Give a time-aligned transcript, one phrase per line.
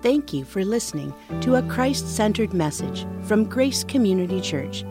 [0.00, 4.84] Thank you for listening to a Christ centered message from Grace Community Church.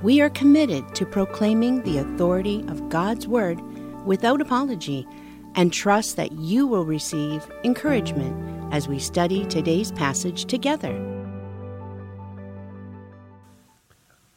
[0.00, 3.60] We are committed to proclaiming the authority of God's Word
[4.06, 5.06] without apology
[5.56, 10.94] and trust that you will receive encouragement as we study today's passage together.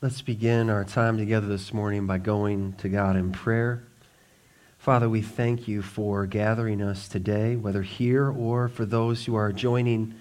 [0.02, 3.89] Let's begin our time together this morning by going to God in prayer.
[4.90, 9.52] Father, we thank you for gathering us today, whether here or for those who are
[9.54, 10.16] joining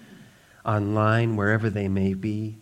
[0.63, 2.55] online, wherever they may be.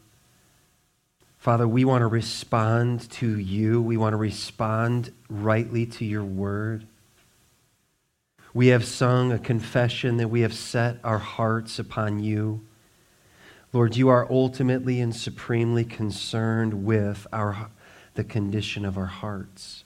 [1.37, 3.81] Father, we want to respond to you.
[3.81, 6.87] We want to respond rightly to your word.
[8.53, 12.61] We have sung a confession that we have set our hearts upon you.
[13.73, 17.69] Lord, you are ultimately and supremely concerned with our,
[18.13, 19.83] the condition of our hearts.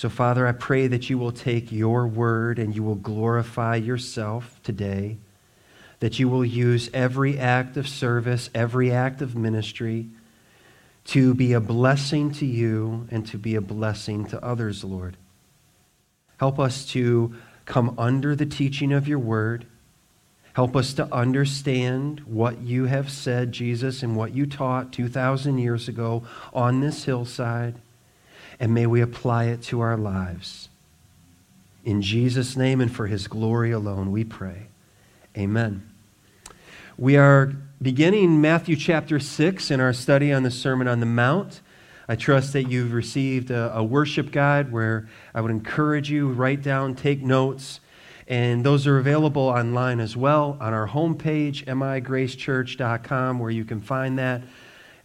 [0.00, 4.58] So, Father, I pray that you will take your word and you will glorify yourself
[4.62, 5.18] today,
[5.98, 10.08] that you will use every act of service, every act of ministry
[11.08, 15.18] to be a blessing to you and to be a blessing to others, Lord.
[16.38, 17.34] Help us to
[17.66, 19.66] come under the teaching of your word.
[20.54, 25.88] Help us to understand what you have said, Jesus, and what you taught 2,000 years
[25.88, 26.22] ago
[26.54, 27.74] on this hillside
[28.60, 30.68] and may we apply it to our lives.
[31.84, 34.66] In Jesus' name and for his glory alone, we pray.
[35.36, 35.88] Amen.
[36.98, 41.62] We are beginning Matthew chapter 6 in our study on the Sermon on the Mount.
[42.06, 46.60] I trust that you've received a, a worship guide where I would encourage you write
[46.62, 47.80] down, take notes,
[48.28, 54.18] and those are available online as well on our homepage, migracechurch.com, where you can find
[54.18, 54.42] that.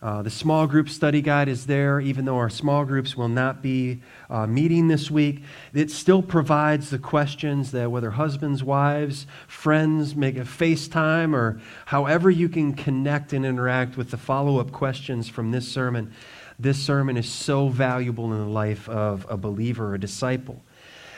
[0.05, 3.63] Uh, the small group study guide is there, even though our small groups will not
[3.63, 5.41] be uh, meeting this week.
[5.73, 12.29] It still provides the questions that whether husbands, wives, friends make a FaceTime or however
[12.29, 16.13] you can connect and interact with the follow up questions from this sermon.
[16.59, 20.61] This sermon is so valuable in the life of a believer, a disciple.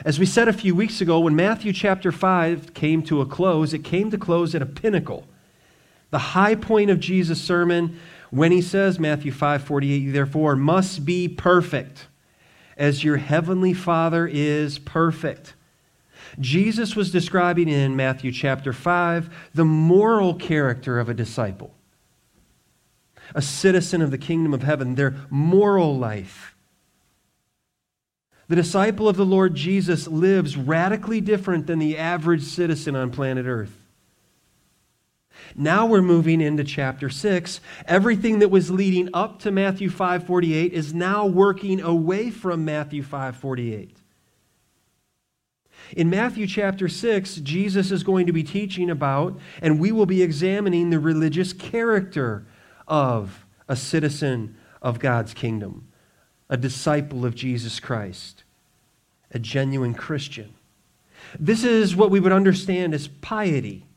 [0.02, 3.74] As we said a few weeks ago, when Matthew chapter 5 came to a close,
[3.74, 5.26] it came to close at a pinnacle.
[6.10, 8.00] The high point of Jesus' sermon
[8.30, 12.06] when he says, Matthew 5 48, therefore must be perfect
[12.76, 15.54] as your heavenly Father is perfect.
[16.38, 21.74] Jesus was describing in Matthew chapter 5 the moral character of a disciple,
[23.34, 26.54] a citizen of the kingdom of heaven, their moral life.
[28.46, 33.44] The disciple of the Lord Jesus lives radically different than the average citizen on planet
[33.46, 33.76] Earth.
[35.56, 37.60] Now we're moving into chapter 6.
[37.86, 43.96] Everything that was leading up to Matthew 5:48 is now working away from Matthew 5:48.
[45.96, 50.22] In Matthew chapter 6, Jesus is going to be teaching about and we will be
[50.22, 52.46] examining the religious character
[52.86, 55.88] of a citizen of God's kingdom,
[56.48, 58.44] a disciple of Jesus Christ,
[59.30, 60.54] a genuine Christian.
[61.38, 63.87] This is what we would understand as piety.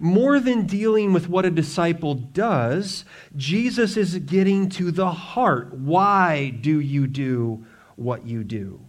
[0.00, 3.04] More than dealing with what a disciple does,
[3.36, 5.74] Jesus is getting to the heart.
[5.74, 7.64] Why do you do
[7.96, 8.80] what you do?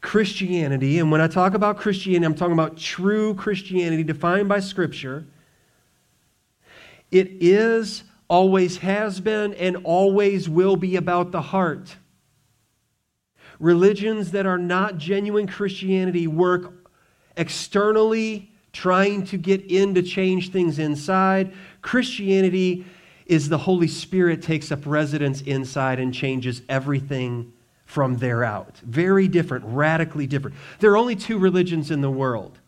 [0.00, 5.26] Christianity, and when I talk about Christianity, I'm talking about true Christianity defined by Scripture.
[7.10, 11.96] It is, always has been, and always will be about the heart.
[13.60, 16.90] Religions that are not genuine Christianity work
[17.36, 21.52] externally trying to get in to change things inside.
[21.80, 22.84] Christianity
[23.24, 27.52] is the Holy Spirit takes up residence inside and changes everything
[27.86, 28.76] from there out.
[28.78, 30.56] Very different, radically different.
[30.80, 32.58] There are only two religions in the world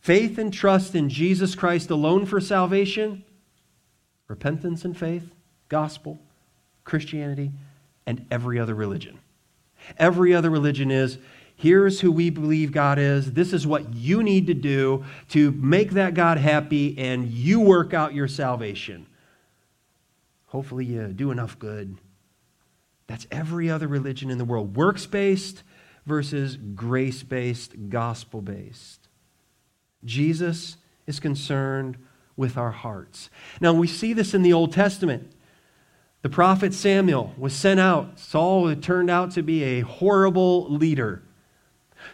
[0.00, 3.24] faith and trust in Jesus Christ alone for salvation,
[4.28, 5.30] repentance and faith,
[5.70, 6.18] gospel,
[6.84, 7.52] Christianity,
[8.06, 9.18] and every other religion.
[9.98, 11.16] Every other religion is
[11.56, 13.32] Here's who we believe God is.
[13.32, 17.94] This is what you need to do to make that God happy, and you work
[17.94, 19.06] out your salvation.
[20.46, 21.96] Hopefully, you do enough good.
[23.06, 25.62] That's every other religion in the world works based
[26.06, 29.08] versus grace based, gospel based.
[30.04, 30.76] Jesus
[31.06, 31.98] is concerned
[32.36, 33.30] with our hearts.
[33.60, 35.32] Now, we see this in the Old Testament.
[36.22, 38.18] The prophet Samuel was sent out.
[38.18, 41.22] Saul turned out to be a horrible leader.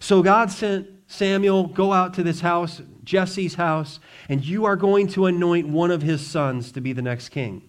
[0.01, 5.09] So God sent Samuel, go out to this house, Jesse's house, and you are going
[5.09, 7.63] to anoint one of his sons to be the next king.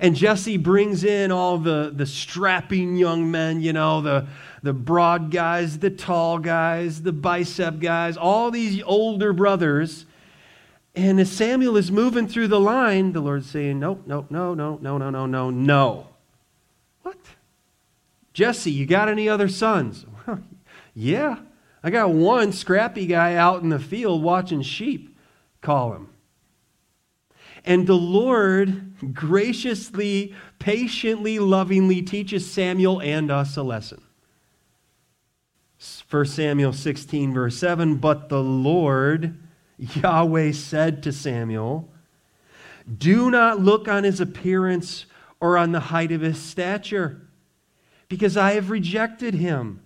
[0.00, 4.26] And Jesse brings in all the, the strapping young men, you know, the,
[4.62, 10.06] the broad guys, the tall guys, the bicep guys, all these older brothers.
[10.94, 14.78] And as Samuel is moving through the line, the Lord's saying, Nope, nope, no, no,
[14.80, 16.06] no, no, no, no, no.
[17.02, 17.18] What?
[18.32, 20.06] Jesse, you got any other sons?
[20.94, 21.40] yeah,
[21.82, 25.16] I got one scrappy guy out in the field watching sheep.
[25.60, 26.08] Call him.
[27.64, 34.02] And the Lord graciously, patiently, lovingly teaches Samuel and us a lesson.
[36.10, 39.38] 1 Samuel 16, verse 7 But the Lord,
[39.76, 41.88] Yahweh, said to Samuel,
[42.96, 45.06] Do not look on his appearance
[45.40, 47.20] or on the height of his stature,
[48.08, 49.82] because I have rejected him.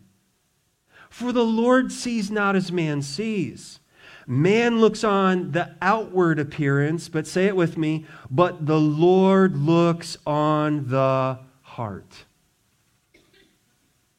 [1.12, 3.80] For the Lord sees not as man sees.
[4.26, 10.16] Man looks on the outward appearance, but say it with me, but the Lord looks
[10.26, 12.24] on the heart.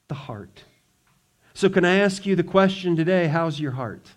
[0.08, 0.66] The heart.
[1.56, 4.12] So, can I ask you the question today how's your heart?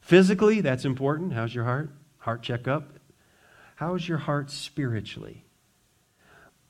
[0.00, 1.34] Physically, that's important.
[1.34, 1.90] How's your heart?
[2.20, 2.98] Heart checkup.
[3.76, 5.44] How's your heart spiritually?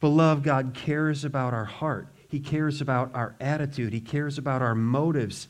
[0.01, 2.14] Beloved, God cares about our heart.
[2.35, 3.93] He cares about our attitude.
[3.93, 5.47] He cares about our motives.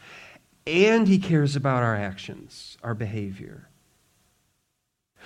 [0.67, 3.71] And He cares about our actions, our behavior.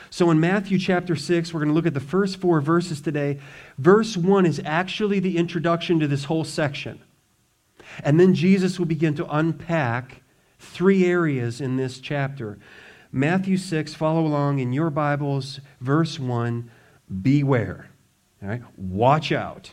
[0.09, 3.41] So in Matthew chapter 6, we're going to look at the first four verses today.
[3.77, 7.01] Verse 1 is actually the introduction to this whole section.
[8.05, 10.23] And then Jesus will begin to unpack
[10.61, 12.61] three areas in this chapter.
[13.11, 16.71] Matthew 6, follow along in your Bibles, verse 1
[17.21, 17.91] beware.
[18.41, 18.63] All right?
[18.77, 19.73] Watch out.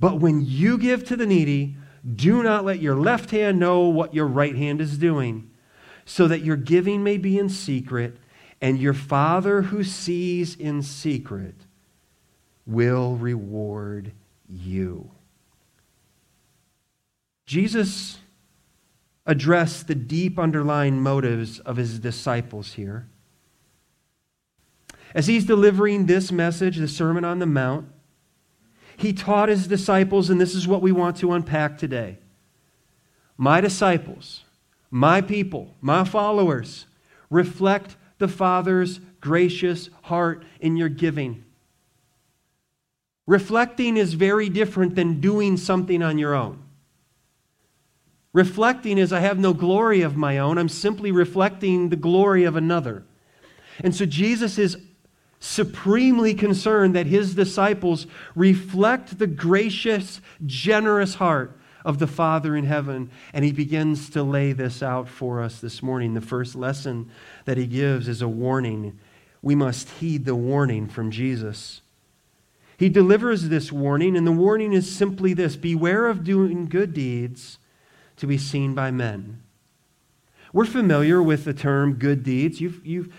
[0.00, 1.76] But when you give to the needy,
[2.14, 5.50] do not let your left hand know what your right hand is doing,
[6.04, 8.16] so that your giving may be in secret,
[8.60, 11.54] and your Father who sees in secret
[12.66, 14.12] will reward
[14.48, 15.10] you.
[17.46, 18.18] Jesus
[19.26, 23.08] addressed the deep underlying motives of his disciples here.
[25.14, 27.88] As he's delivering this message, the Sermon on the Mount,
[28.98, 32.18] he taught his disciples, and this is what we want to unpack today.
[33.36, 34.42] My disciples,
[34.90, 36.86] my people, my followers,
[37.30, 41.44] reflect the Father's gracious heart in your giving.
[43.26, 46.60] Reflecting is very different than doing something on your own.
[48.32, 52.56] Reflecting is I have no glory of my own, I'm simply reflecting the glory of
[52.56, 53.04] another.
[53.84, 54.76] And so Jesus is
[55.40, 63.10] supremely concerned that his disciples reflect the gracious, generous heart of the Father in heaven.
[63.32, 66.14] And he begins to lay this out for us this morning.
[66.14, 67.10] The first lesson
[67.44, 68.98] that he gives is a warning.
[69.42, 71.80] We must heed the warning from Jesus.
[72.76, 77.58] He delivers this warning, and the warning is simply this Beware of doing good deeds
[78.16, 79.42] to be seen by men.
[80.52, 82.60] We're familiar with the term good deeds.
[82.60, 83.12] You've, you've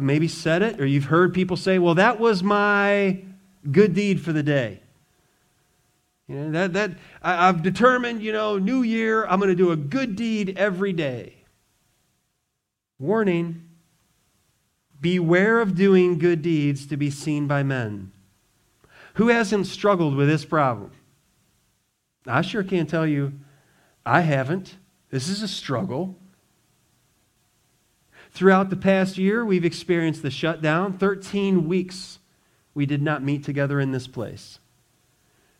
[0.00, 3.22] maybe said it, or you've heard people say, well, that was my
[3.70, 4.80] good deed for the day.
[6.28, 6.90] You know, that, that,
[7.22, 10.92] I, I've determined, you know, new year, I'm going to do a good deed every
[10.92, 11.34] day.
[12.98, 13.68] Warning
[15.02, 18.12] beware of doing good deeds to be seen by men.
[19.14, 20.92] Who hasn't struggled with this problem?
[22.26, 23.32] I sure can't tell you
[24.06, 24.76] I haven't.
[25.10, 26.16] This is a struggle.
[28.32, 30.96] Throughout the past year, we've experienced the shutdown.
[30.96, 32.18] 13 weeks
[32.74, 34.58] we did not meet together in this place.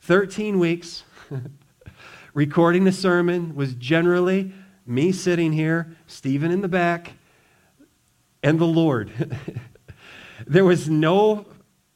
[0.00, 1.04] 13 weeks.
[2.34, 4.54] Recording the sermon was generally
[4.86, 7.12] me sitting here, Stephen in the back,
[8.42, 9.12] and the Lord.
[10.46, 11.44] there was no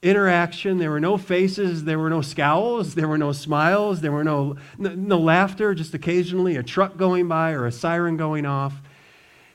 [0.03, 0.77] interaction.
[0.77, 4.57] There were no faces, there were no scowls, there were no smiles, there were no,
[4.77, 8.75] no, no, laughter, just occasionally a truck going by or a siren going off.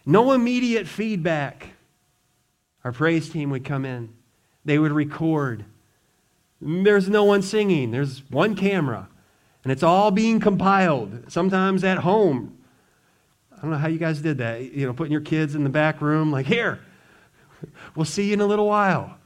[0.06, 1.70] No immediate feedback.
[2.84, 4.10] Our praise team would come in,
[4.66, 5.66] they would record.
[6.60, 9.08] There's no one singing, there's one camera,
[9.64, 12.58] and it's all being compiled, sometimes at home.
[13.56, 15.70] I don't know how you guys did that, you know, putting your kids in the
[15.70, 16.80] back room, like, here,
[17.96, 19.18] we'll see you in a little while.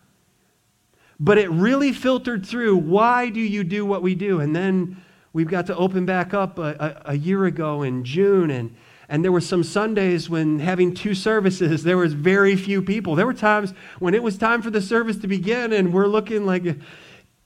[1.19, 4.39] but it really filtered through why do you do what we do?
[4.39, 4.97] And then
[5.33, 8.75] we've got to open back up a, a, a year ago in June, and,
[9.07, 13.15] and there were some Sundays when having two services, there was very few people.
[13.15, 16.45] There were times when it was time for the service to begin, and we're looking
[16.45, 16.63] like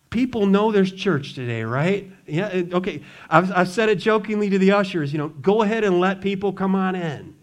[0.09, 2.09] people know there's church today, right?
[2.25, 3.03] Yeah, okay.
[3.29, 6.53] I've, I've said it jokingly to the ushers, you know, go ahead and let people
[6.53, 7.35] come on in.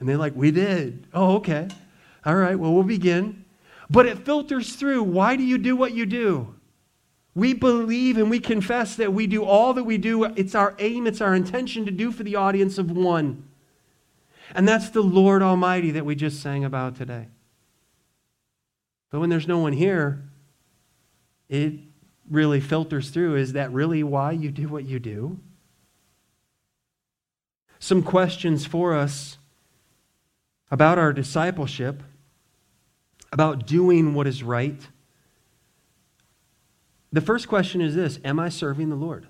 [0.00, 1.06] And they're like, we did.
[1.14, 1.68] Oh, okay.
[2.24, 3.44] All right, well, we'll begin.
[3.90, 5.02] But it filters through.
[5.02, 6.53] Why do you do what you do?
[7.34, 10.24] We believe and we confess that we do all that we do.
[10.24, 13.44] It's our aim, it's our intention to do for the audience of one.
[14.54, 17.28] And that's the Lord Almighty that we just sang about today.
[19.10, 20.22] But when there's no one here,
[21.48, 21.74] it
[22.30, 23.36] really filters through.
[23.36, 25.38] Is that really why you do what you do?
[27.78, 29.38] Some questions for us
[30.70, 32.02] about our discipleship
[33.30, 34.88] about doing what is right.
[37.14, 39.28] The first question is this Am I serving the Lord?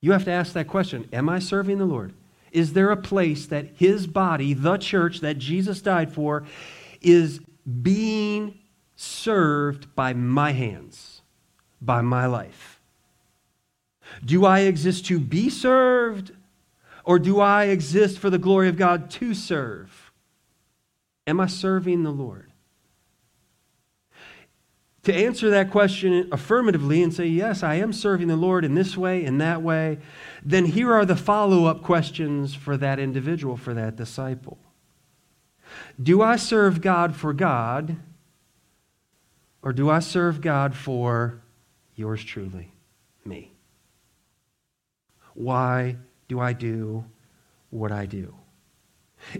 [0.00, 2.12] You have to ask that question Am I serving the Lord?
[2.50, 6.44] Is there a place that his body, the church that Jesus died for,
[7.00, 7.38] is
[7.82, 8.58] being
[8.96, 11.22] served by my hands,
[11.80, 12.80] by my life?
[14.24, 16.32] Do I exist to be served,
[17.04, 20.10] or do I exist for the glory of God to serve?
[21.28, 22.49] Am I serving the Lord?
[25.02, 28.96] To answer that question affirmatively and say, Yes, I am serving the Lord in this
[28.96, 29.98] way, in that way,
[30.44, 34.58] then here are the follow up questions for that individual, for that disciple.
[36.02, 37.96] Do I serve God for God,
[39.62, 41.40] or do I serve God for
[41.94, 42.72] yours truly,
[43.24, 43.52] me?
[45.34, 45.96] Why
[46.28, 47.04] do I do
[47.70, 48.34] what I do?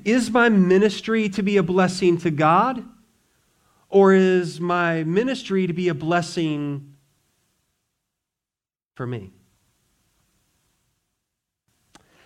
[0.05, 2.85] Is my ministry to be a blessing to God?
[3.91, 6.95] Or is my ministry to be a blessing
[8.95, 9.33] for me?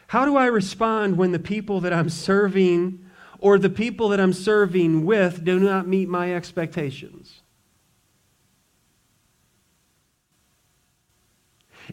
[0.09, 3.05] How do I respond when the people that I'm serving
[3.39, 7.41] or the people that I'm serving with do not meet my expectations?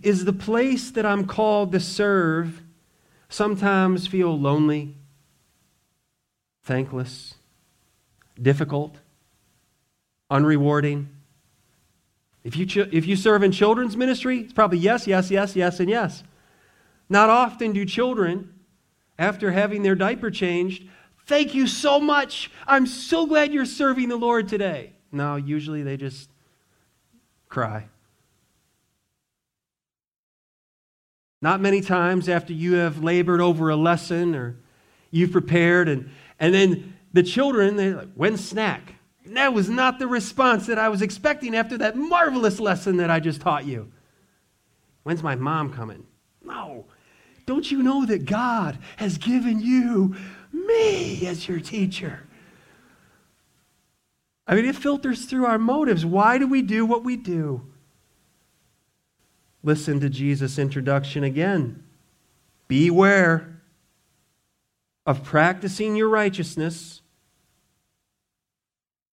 [0.03, 2.61] Is the place that I'm called to serve
[3.29, 4.97] sometimes feel lonely,
[6.63, 7.35] thankless,
[8.41, 9.00] difficult?
[10.31, 11.07] Unrewarding.
[12.43, 15.89] If you, if you serve in children's ministry, it's probably yes, yes, yes, yes, and
[15.89, 16.23] yes.
[17.09, 18.53] Not often do children,
[19.19, 20.85] after having their diaper changed,
[21.27, 22.49] thank you so much.
[22.65, 24.93] I'm so glad you're serving the Lord today.
[25.11, 26.29] No, usually they just
[27.47, 27.85] cry.
[31.41, 34.55] Not many times after you have labored over a lesson or
[35.11, 36.09] you've prepared, and,
[36.39, 38.95] and then the children, they're like, when's snack?
[39.25, 43.19] That was not the response that I was expecting after that marvelous lesson that I
[43.19, 43.91] just taught you.
[45.03, 46.05] When's my mom coming?
[46.43, 46.85] No.
[47.45, 50.15] Don't you know that God has given you
[50.51, 52.27] me as your teacher?
[54.47, 56.05] I mean, it filters through our motives.
[56.05, 57.61] Why do we do what we do?
[59.63, 61.83] Listen to Jesus' introduction again.
[62.67, 63.61] Beware
[65.05, 67.00] of practicing your righteousness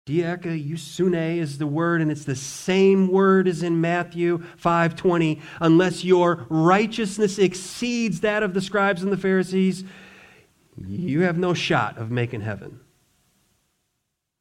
[0.08, 5.38] Dikaiosuné is the word, and it's the same word as in Matthew 5:20.
[5.60, 9.84] Unless your righteousness exceeds that of the scribes and the Pharisees,
[10.78, 12.80] you have no shot of making heaven.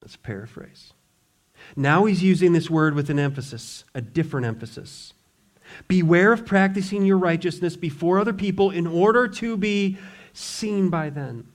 [0.01, 0.93] That's a paraphrase.
[1.75, 5.13] Now he's using this word with an emphasis, a different emphasis.
[5.89, 9.97] Beware of practicing your righteousness before other people in order to be
[10.31, 11.51] seen by them.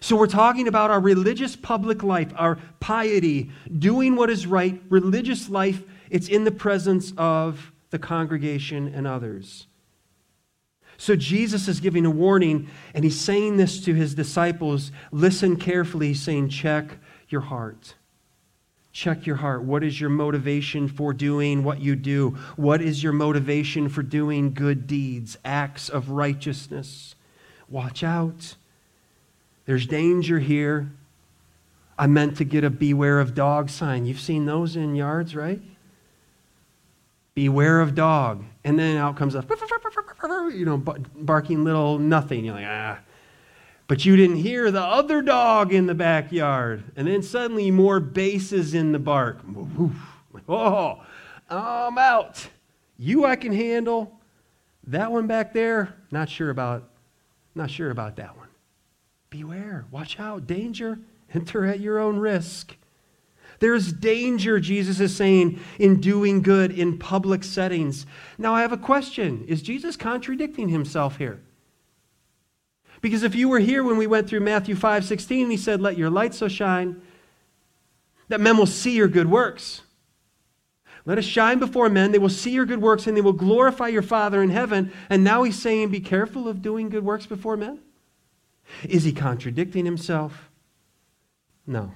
[0.00, 5.50] So, we're talking about our religious public life, our piety, doing what is right, religious
[5.50, 5.82] life.
[6.08, 9.66] It's in the presence of the congregation and others.
[10.96, 14.90] So, Jesus is giving a warning, and he's saying this to his disciples.
[15.12, 16.96] Listen carefully, he's saying, Check
[17.28, 17.94] your heart.
[18.92, 19.62] Check your heart.
[19.62, 22.30] What is your motivation for doing what you do?
[22.56, 27.14] What is your motivation for doing good deeds, acts of righteousness?
[27.68, 28.56] Watch out.
[29.70, 30.90] There's danger here.
[31.96, 34.04] I meant to get a beware of dog sign.
[34.04, 35.62] You've seen those in yards, right?
[37.36, 38.42] Beware of dog.
[38.64, 39.46] And then out comes a,
[40.52, 42.44] you know, barking little nothing.
[42.44, 42.98] You're like, ah.
[43.86, 46.82] But you didn't hear the other dog in the backyard.
[46.96, 49.38] And then suddenly more basses in the bark.
[50.48, 51.00] Oh,
[51.48, 52.48] I'm out.
[52.98, 54.18] You I can handle.
[54.88, 56.88] That one back there, not sure about,
[57.54, 58.48] not sure about that one.
[59.30, 60.98] Beware, watch out, danger,
[61.32, 62.76] enter at your own risk.
[63.60, 68.06] There's danger, Jesus is saying, in doing good in public settings.
[68.38, 71.40] Now, I have a question Is Jesus contradicting himself here?
[73.00, 75.96] Because if you were here when we went through Matthew 5 16, he said, Let
[75.96, 77.00] your light so shine
[78.28, 79.82] that men will see your good works.
[81.04, 82.12] Let us shine before men.
[82.12, 84.92] They will see your good works and they will glorify your Father in heaven.
[85.08, 87.80] And now he's saying, Be careful of doing good works before men.
[88.88, 90.50] Is he contradicting himself?
[91.66, 91.92] No.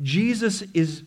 [0.00, 1.04] Jesus is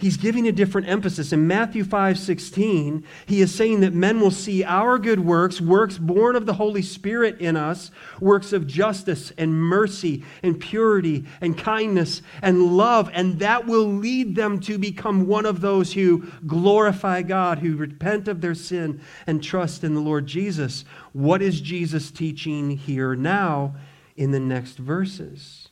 [0.00, 1.32] He's giving a different emphasis.
[1.32, 5.98] In Matthew 5 16, he is saying that men will see our good works, works
[5.98, 7.90] born of the Holy Spirit in us,
[8.20, 14.36] works of justice and mercy and purity and kindness and love, and that will lead
[14.36, 19.42] them to become one of those who glorify God, who repent of their sin and
[19.42, 20.84] trust in the Lord Jesus.
[21.12, 23.74] What is Jesus teaching here now
[24.16, 25.70] in the next verses?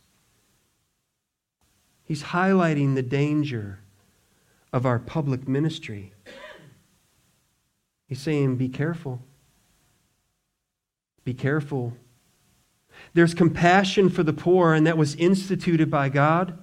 [2.03, 3.79] He's highlighting the danger
[4.77, 6.13] of our public ministry.
[8.07, 9.23] He's saying, Be careful.
[11.25, 11.95] Be careful.
[13.15, 16.59] There's compassion for the poor, and that was instituted by God.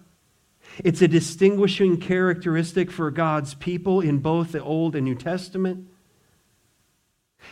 [0.83, 5.87] It's a distinguishing characteristic for God's people in both the Old and New Testament.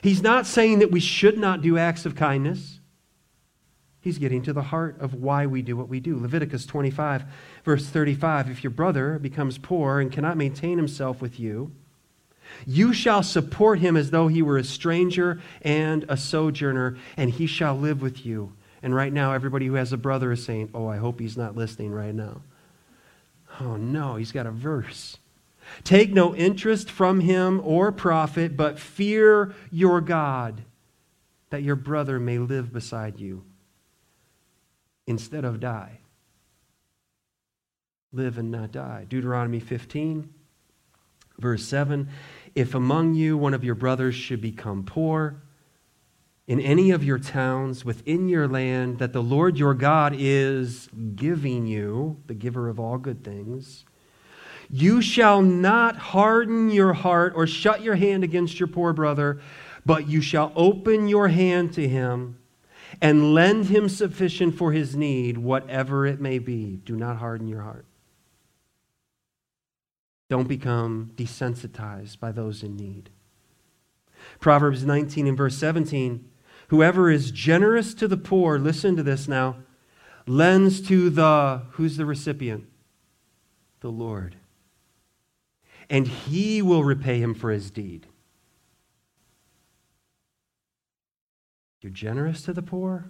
[0.03, 2.80] He's not saying that we should not do acts of kindness.
[4.01, 6.19] He's getting to the heart of why we do what we do.
[6.19, 7.23] Leviticus 25,
[7.63, 11.71] verse 35 If your brother becomes poor and cannot maintain himself with you,
[12.65, 17.45] you shall support him as though he were a stranger and a sojourner, and he
[17.45, 18.53] shall live with you.
[18.81, 21.55] And right now, everybody who has a brother is saying, Oh, I hope he's not
[21.55, 22.41] listening right now.
[23.59, 25.17] Oh, no, he's got a verse.
[25.83, 30.63] Take no interest from him or profit, but fear your God,
[31.51, 33.43] that your brother may live beside you
[35.11, 35.99] instead of die.
[38.11, 39.05] Live and not die.
[39.07, 40.33] Deuteronomy 15,
[41.37, 42.09] verse 7
[42.55, 45.43] If among you one of your brothers should become poor,
[46.47, 51.67] in any of your towns within your land that the Lord your God is giving
[51.67, 53.85] you, the giver of all good things,
[54.69, 59.41] you shall not harden your heart or shut your hand against your poor brother,
[59.85, 62.37] but you shall open your hand to him
[63.01, 66.77] and lend him sufficient for his need, whatever it may be.
[66.85, 67.85] Do not harden your heart.
[70.29, 73.09] Don't become desensitized by those in need.
[74.39, 76.27] Proverbs 19 and verse 17
[76.67, 79.57] Whoever is generous to the poor, listen to this now,
[80.25, 82.63] lends to the, who's the recipient?
[83.81, 84.37] The Lord.
[85.89, 88.07] And he will repay him for his deed.
[91.81, 93.09] You're generous to the poor,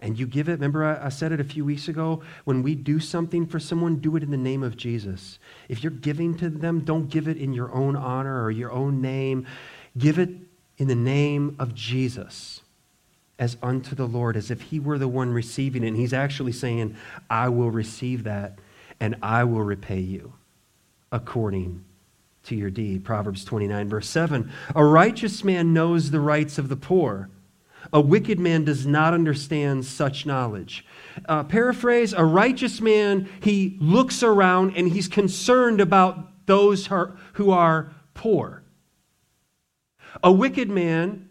[0.00, 0.52] and you give it.
[0.52, 2.22] Remember, I, I, said it a few weeks ago.
[2.44, 5.38] When we do something for someone, do it in the name of Jesus.
[5.68, 9.00] If you're giving to them, don't give it in your own honor or your own
[9.00, 9.46] name.
[9.96, 10.30] Give it
[10.78, 12.60] in the name of Jesus
[13.38, 15.88] as unto the Lord, as if He were the one receiving it.
[15.88, 16.96] And He's actually saying,
[17.28, 18.58] I will receive that
[19.00, 20.34] and I will repay you
[21.10, 21.84] according
[22.50, 23.04] to your deed.
[23.04, 24.52] Proverbs 29, verse 7.
[24.74, 27.30] A righteous man knows the rights of the poor.
[27.92, 30.84] A wicked man does not understand such knowledge.
[31.26, 36.88] Uh, paraphrase A righteous man, he looks around and he's concerned about those
[37.34, 38.62] who are poor.
[40.22, 41.30] A wicked man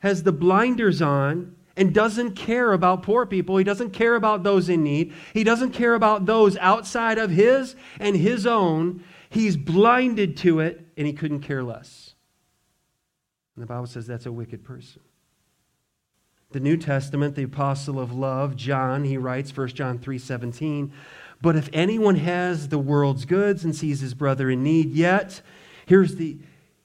[0.00, 3.56] has the blinders on and doesn't care about poor people.
[3.56, 5.14] He doesn't care about those in need.
[5.32, 9.04] He doesn't care about those outside of his and his own.
[9.30, 12.14] He's blinded to it and he couldn't care less.
[13.54, 15.02] And the Bible says that's a wicked person.
[16.50, 20.92] The New Testament, the apostle of love, John, he writes, 1 John 3 17,
[21.40, 25.42] but if anyone has the world's goods and sees his brother in need, yet,
[25.86, 26.38] here's, the,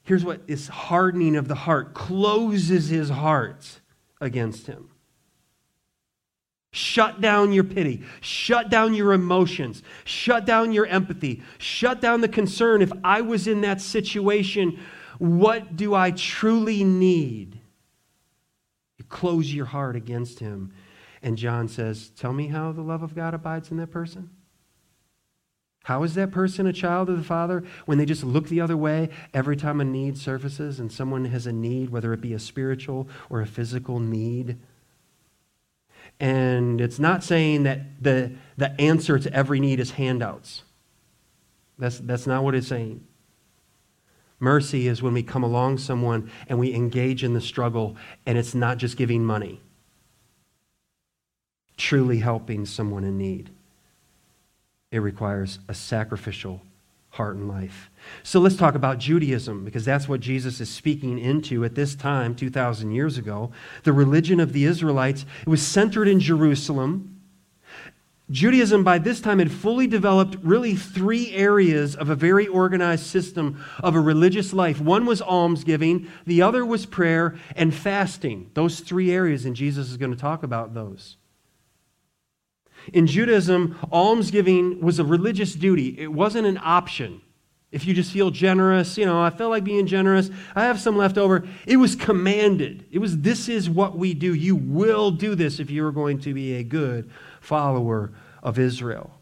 [0.03, 3.81] here's what is hardening of the heart, closes his heart
[4.21, 4.91] against him.
[6.75, 8.03] Shut down your pity.
[8.19, 9.81] Shut down your emotions.
[10.03, 11.41] Shut down your empathy.
[11.57, 12.81] Shut down the concern.
[12.81, 14.77] If I was in that situation,
[15.17, 17.61] what do I truly need?
[18.97, 20.73] You close your heart against him.
[21.21, 24.29] And John says, Tell me how the love of God abides in that person.
[25.85, 28.75] How is that person a child of the Father when they just look the other
[28.75, 32.39] way every time a need surfaces and someone has a need, whether it be a
[32.39, 34.57] spiritual or a physical need?
[36.19, 40.63] And it's not saying that the, the answer to every need is handouts.
[41.78, 43.06] That's, that's not what it's saying.
[44.39, 48.56] Mercy is when we come along someone and we engage in the struggle, and it's
[48.56, 49.62] not just giving money,
[51.78, 53.49] truly helping someone in need.
[54.91, 56.62] it requires a sacrificial
[57.15, 57.89] heart and life.
[58.23, 62.36] So let's talk about Judaism, because that's what Jesus is speaking into at this time,
[62.36, 63.51] 2,000 years ago.
[63.84, 67.21] The religion of the Israelites, it was centered in Jerusalem.
[68.30, 73.63] Judaism, by this time, had fully developed really three areas of a very organized system
[73.82, 74.82] of a religious life.
[74.82, 78.49] One was almsgiving, the other was prayer and fasting.
[78.56, 81.15] Those three areas, and Jesus is going to talk about those.
[82.93, 87.21] In Judaism, almsgiving was a religious duty, it wasn't an option.
[87.71, 90.95] If you just feel generous, you know, I feel like being generous, I have some
[90.95, 91.45] left over.
[91.65, 92.86] It was commanded.
[92.89, 94.34] It was, this is what we do.
[94.34, 99.19] You will do this if you are going to be a good follower of Israel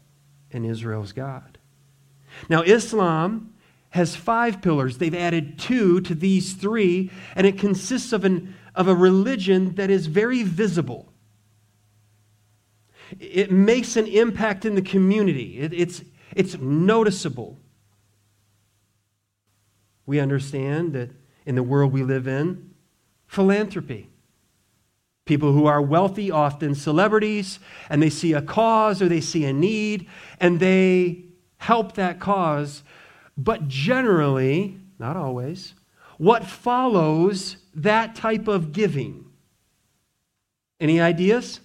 [0.52, 1.58] and Israel's God.
[2.48, 3.54] Now, Islam
[3.90, 4.98] has five pillars.
[4.98, 9.90] They've added two to these three, and it consists of, an, of a religion that
[9.90, 11.12] is very visible
[13.18, 16.02] it makes an impact in the community, it, it's,
[16.34, 17.58] it's noticeable.
[20.06, 21.10] We understand that
[21.46, 22.74] in the world we live in,
[23.26, 24.10] philanthropy.
[25.24, 29.52] People who are wealthy, often celebrities, and they see a cause or they see a
[29.52, 30.06] need,
[30.38, 31.24] and they
[31.56, 32.82] help that cause.
[33.36, 35.74] But generally, not always,
[36.18, 39.24] what follows that type of giving?
[40.78, 41.60] Any ideas?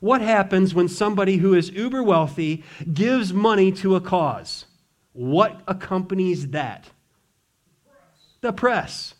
[0.00, 4.66] What happens when somebody who is uber wealthy gives money to a cause?
[5.12, 6.90] What accompanies that?
[8.42, 9.14] The press,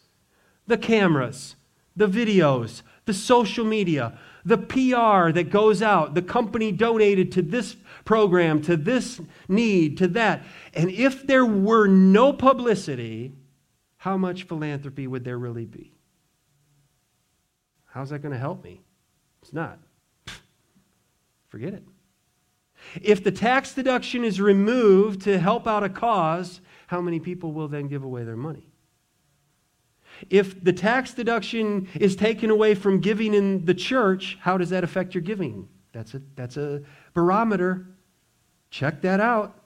[0.66, 1.56] the cameras,
[1.96, 6.14] the videos, the social media, the PR that goes out.
[6.14, 10.44] The company donated to this program, to this need, to that.
[10.74, 13.32] And if there were no publicity,
[13.96, 15.92] how much philanthropy would there really be?
[17.86, 18.82] How's that going to help me?
[19.42, 19.78] It's not.
[21.56, 21.84] Forget it.
[23.00, 27.66] If the tax deduction is removed to help out a cause, how many people will
[27.66, 28.68] then give away their money?
[30.28, 34.84] If the tax deduction is taken away from giving in the church, how does that
[34.84, 35.66] affect your giving?
[35.92, 36.82] That's a, that's a
[37.14, 37.86] barometer.
[38.68, 39.58] Check that out.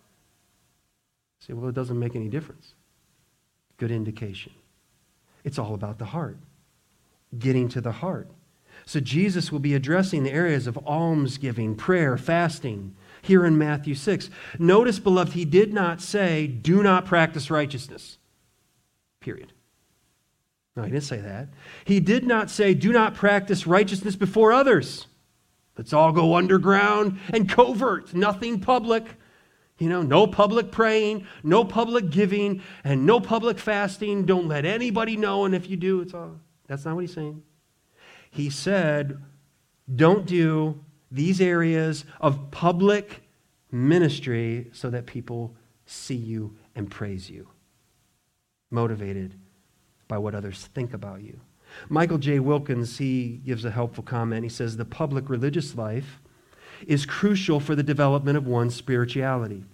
[1.41, 2.75] Say, well, it doesn't make any difference.
[3.79, 4.53] Good indication.
[5.43, 6.39] It's all about the heart,
[7.37, 8.31] getting to the heart.
[8.91, 14.31] So Jesus will be addressing the areas of almsgiving, prayer, fasting here in Matthew 6.
[14.59, 18.19] Notice, beloved, he did not say, do not practice righteousness.
[19.21, 19.53] Period.
[20.75, 21.51] No, he didn't say that.
[21.85, 25.07] He did not say, do not practice righteousness before others.
[25.79, 29.07] Let's all go underground and covert, nothing public.
[29.79, 34.27] You know, no public praying, no public giving, and no public fasting.
[34.27, 36.41] Don't let anybody know, and if you do, it's all.
[36.67, 37.45] That's not what he's saying.
[38.31, 39.21] He said,
[39.95, 43.23] don't do these areas of public
[43.73, 47.49] ministry so that people see you and praise you,
[48.71, 49.35] motivated
[50.07, 51.41] by what others think about you.
[51.89, 52.39] Michael J.
[52.41, 54.43] Wilkins, he gives a helpful comment.
[54.45, 56.21] He says, The public religious life
[56.87, 59.65] is crucial for the development of one's spirituality.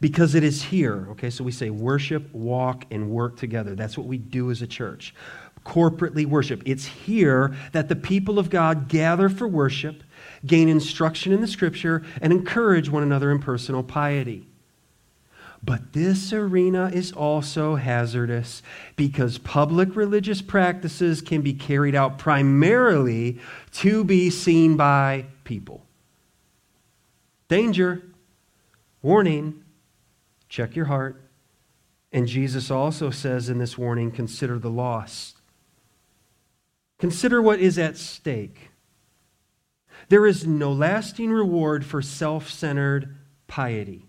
[0.00, 3.74] Because it is here, okay, so we say worship, walk, and work together.
[3.74, 5.14] That's what we do as a church
[5.66, 6.62] corporately worship.
[6.64, 10.04] It's here that the people of God gather for worship,
[10.46, 14.46] gain instruction in the scripture, and encourage one another in personal piety.
[15.64, 18.62] But this arena is also hazardous
[18.94, 23.40] because public religious practices can be carried out primarily
[23.72, 25.84] to be seen by people.
[27.48, 28.02] Danger,
[29.02, 29.64] warning,
[30.48, 31.20] check your heart.
[32.12, 35.35] And Jesus also says in this warning consider the lost.
[36.98, 38.70] Consider what is at stake.
[40.08, 44.06] There is no lasting reward for self centered piety,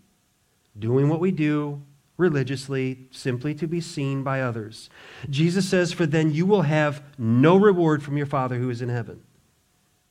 [0.77, 1.81] doing what we do
[2.17, 4.89] religiously simply to be seen by others.
[5.29, 8.89] Jesus says, For then you will have no reward from your Father who is in
[8.89, 9.21] heaven.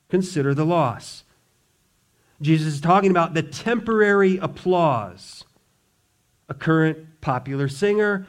[0.08, 1.24] Consider the loss.
[2.40, 5.44] Jesus is talking about the temporary applause.
[6.48, 8.26] A current popular singer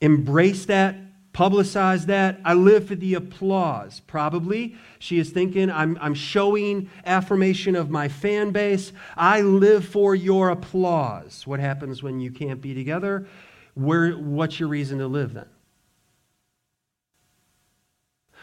[0.00, 0.96] embraced that
[1.32, 2.40] publicize that.
[2.44, 4.00] I live for the applause.
[4.00, 8.92] Probably she is thinking, I'm, I'm showing affirmation of my fan base.
[9.16, 11.46] I live for your applause.
[11.46, 13.26] What happens when you can't be together?
[13.74, 15.48] Where, what's your reason to live then?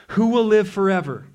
[0.09, 1.27] Who will live forever?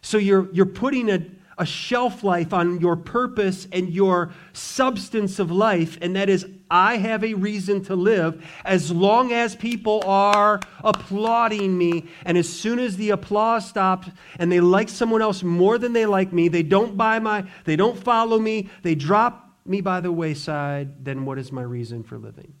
[0.00, 1.20] So you're, you're putting a,
[1.60, 6.96] a shelf life on your purpose and your substance of life, and that is, I
[6.96, 12.06] have a reason to live as long as people are applauding me.
[12.24, 16.06] And as soon as the applause stops and they like someone else more than they
[16.06, 20.10] like me, they don't buy my, they don't follow me, they drop me by the
[20.10, 22.54] wayside, then what is my reason for living?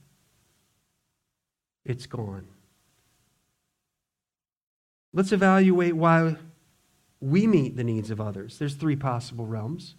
[1.86, 2.48] It's gone.
[5.14, 6.36] Let's evaluate why
[7.20, 8.58] we meet the needs of others.
[8.58, 9.94] There's three possible realms.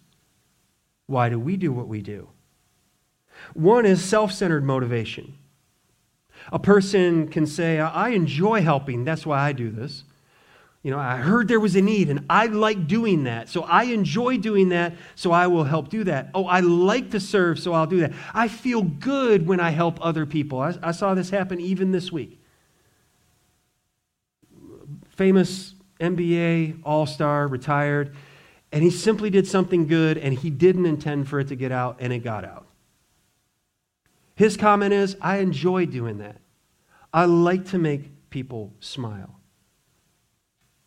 [1.06, 2.28] Why do we do what we do?
[3.54, 5.38] One is self centered motivation.
[6.52, 10.04] A person can say, I enjoy helping, that's why I do this.
[10.82, 13.48] You know, I heard there was a need and I like doing that.
[13.48, 16.30] So I enjoy doing that, so I will help do that.
[16.34, 18.12] Oh, I like to serve, so I'll do that.
[18.34, 20.58] I feel good when I help other people.
[20.58, 22.40] I, I saw this happen even this week.
[25.10, 28.14] Famous NBA All Star, retired,
[28.72, 31.96] and he simply did something good and he didn't intend for it to get out
[32.00, 32.66] and it got out.
[34.34, 36.38] His comment is I enjoy doing that.
[37.12, 39.38] I like to make people smile.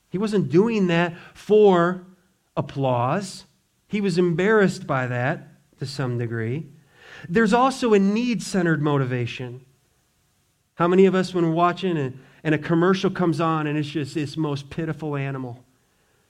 [0.10, 2.06] He wasn't doing that for
[2.58, 3.45] applause,
[3.88, 5.47] he was embarrassed by that
[5.80, 6.67] to some degree.
[7.30, 9.65] There's also a need centered motivation.
[10.75, 13.90] How many of us, when we're watching and and a commercial comes on and it's
[13.90, 15.66] just this most pitiful animal,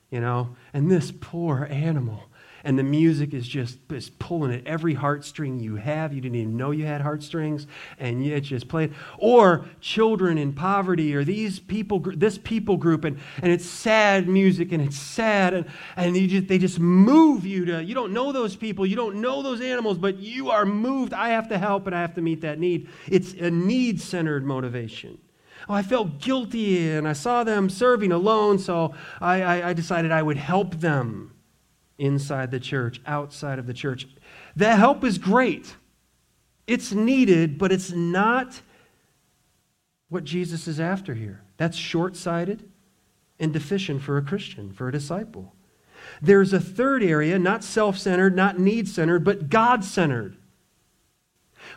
[0.10, 2.24] you know, and this poor animal.
[2.64, 6.14] And the music is just is pulling at every heartstring you have.
[6.14, 7.68] You didn't even know you had heartstrings,
[8.00, 8.96] and it's just playing.
[9.20, 14.72] Or children in poverty, or these people, this people group, and, and it's sad music,
[14.72, 17.84] and it's sad, and, and you just, they just move you to.
[17.84, 21.14] You don't know those people, you don't know those animals, but you are moved.
[21.14, 22.90] I have to help, and I have to meet that need.
[23.08, 25.20] It's a need centered motivation
[25.70, 30.12] oh, I felt guilty and I saw them serving alone, so I, I, I decided
[30.12, 31.34] I would help them
[31.98, 34.08] inside the church, outside of the church.
[34.56, 35.76] That help is great.
[36.68, 38.62] It's needed, but it's not
[40.10, 41.42] what Jesus is after here.
[41.58, 42.70] That's short sighted
[43.40, 45.54] and deficient for a Christian, for a disciple.
[46.22, 50.38] There's a third area, not self centered, not need centered, but God centered.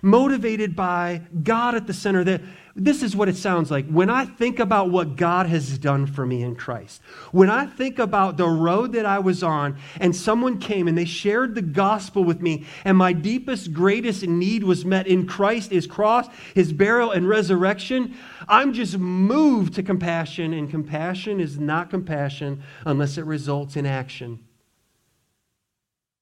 [0.03, 2.23] Motivated by God at the center.
[2.23, 2.43] That
[2.75, 3.89] this is what it sounds like.
[3.89, 7.01] When I think about what God has done for me in Christ,
[7.33, 11.05] when I think about the road that I was on and someone came and they
[11.05, 15.87] shared the gospel with me, and my deepest, greatest need was met in Christ, his
[15.87, 18.17] cross, his burial, and resurrection,
[18.49, 24.45] I'm just moved to compassion, and compassion is not compassion unless it results in action.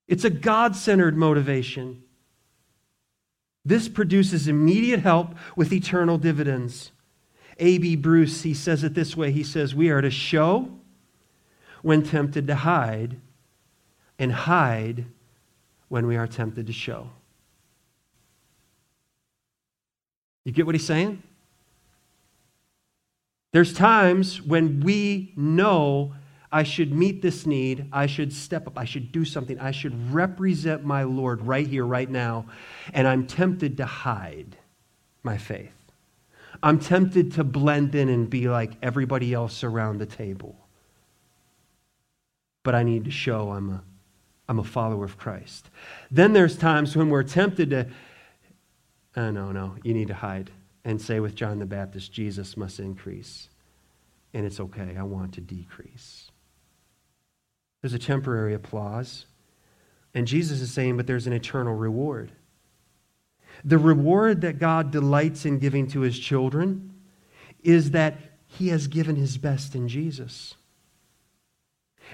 [0.08, 2.02] It's a God centered motivation.
[3.66, 6.92] This produces immediate help with eternal dividends.
[7.58, 7.96] A.B.
[7.96, 10.70] Bruce, he says it this way he says, We are to show
[11.82, 13.16] when tempted to hide,
[14.20, 15.06] and hide
[15.88, 17.10] when we are tempted to show.
[20.44, 21.24] You get what he's saying?
[23.52, 26.14] There's times when we know
[26.50, 27.88] I should meet this need.
[27.92, 28.78] I should step up.
[28.78, 29.58] I should do something.
[29.58, 32.46] I should represent my Lord right here, right now.
[32.92, 34.56] And I'm tempted to hide
[35.22, 35.72] my faith.
[36.62, 40.56] I'm tempted to blend in and be like everybody else around the table.
[42.62, 43.82] But I need to show I'm a,
[44.48, 45.68] I'm a follower of Christ.
[46.10, 47.86] Then there's times when we're tempted to,
[49.16, 50.50] oh, no, no, you need to hide
[50.84, 53.48] and say with John the Baptist, Jesus must increase.
[54.32, 56.25] And it's okay, I want to decrease.
[57.86, 59.26] There's a temporary applause.
[60.12, 62.32] And Jesus is saying, but there's an eternal reward.
[63.64, 66.94] The reward that God delights in giving to his children
[67.62, 68.18] is that
[68.48, 70.56] he has given his best in Jesus.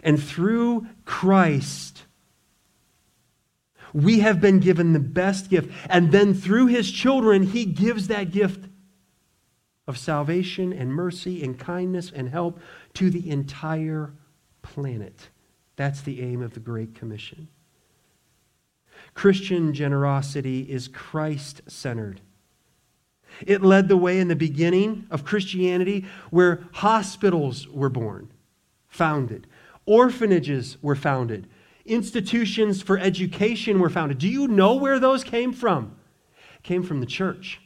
[0.03, 2.03] And through Christ,
[3.95, 5.73] we have been given the best gift.
[5.89, 8.69] And then through his children, he gives that gift
[9.89, 12.61] of salvation and mercy and kindness and help
[12.93, 14.13] to the entire
[14.61, 15.31] planet.
[15.77, 17.49] That's the aim of the Great Commission.
[19.15, 22.21] Christian generosity is Christ centered.
[23.47, 28.31] It led the way in the beginning of Christianity where hospitals were born,
[28.89, 29.47] founded,
[29.87, 31.49] orphanages were founded,
[31.85, 34.19] institutions for education were founded.
[34.19, 35.97] Do you know where those came from?
[36.63, 37.61] came from the church.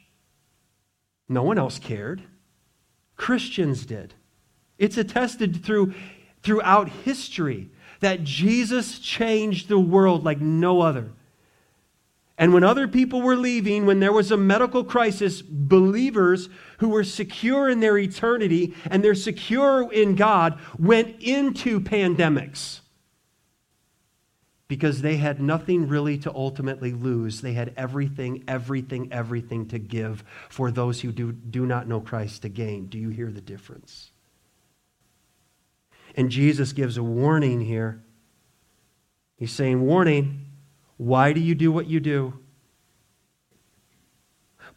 [1.29, 2.23] No one else cared.
[3.17, 4.15] Christians did.
[4.79, 5.95] It's attested through,
[6.43, 11.11] throughout history that Jesus changed the world like no other.
[12.39, 17.05] And when other people were leaving, when there was a medical crisis, believers who were
[17.05, 22.81] secure in their eternity and they're secure in God went into pandemics.
[24.69, 27.41] because they had nothing really to ultimately lose.
[27.41, 32.43] They had everything, everything, everything to give for those who do, do not know Christ
[32.43, 32.87] to gain.
[32.87, 34.11] Do you hear the difference?
[36.17, 38.03] And Jesus gives a warning here.
[39.37, 40.47] He's saying, Warning,
[40.97, 42.39] why do you do what you do?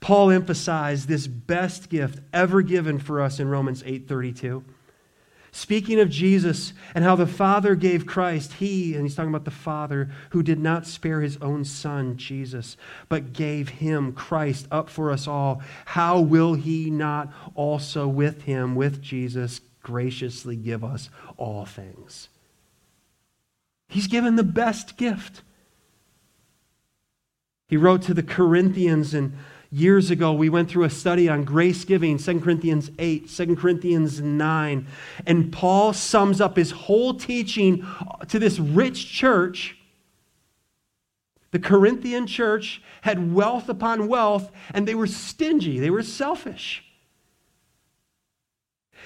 [0.01, 4.63] Paul emphasized this best gift ever given for us in Romans 8:32.
[5.51, 9.51] Speaking of Jesus and how the Father gave Christ, he, and he's talking about the
[9.51, 12.77] Father who did not spare his own Son, Jesus,
[13.09, 18.75] but gave him, Christ, up for us all, how will he not also with him,
[18.75, 22.29] with Jesus, graciously give us all things?
[23.87, 25.41] He's given the best gift.
[27.67, 29.37] He wrote to the Corinthians and
[29.71, 34.19] Years ago, we went through a study on grace giving, 2 Corinthians 8, 2 Corinthians
[34.19, 34.87] 9.
[35.27, 37.85] And Paul sums up his whole teaching
[38.29, 39.77] to this rich church.
[41.51, 46.83] The Corinthian church had wealth upon wealth, and they were stingy, they were selfish.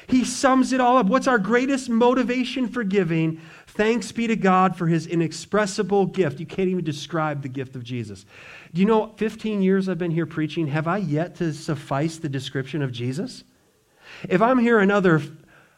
[0.07, 1.07] He sums it all up.
[1.07, 3.39] What's our greatest motivation for giving?
[3.67, 6.39] Thanks be to God for his inexpressible gift.
[6.39, 8.25] You can't even describe the gift of Jesus.
[8.73, 12.29] Do you know, 15 years I've been here preaching, have I yet to suffice the
[12.29, 13.43] description of Jesus?
[14.29, 15.19] If I'm here another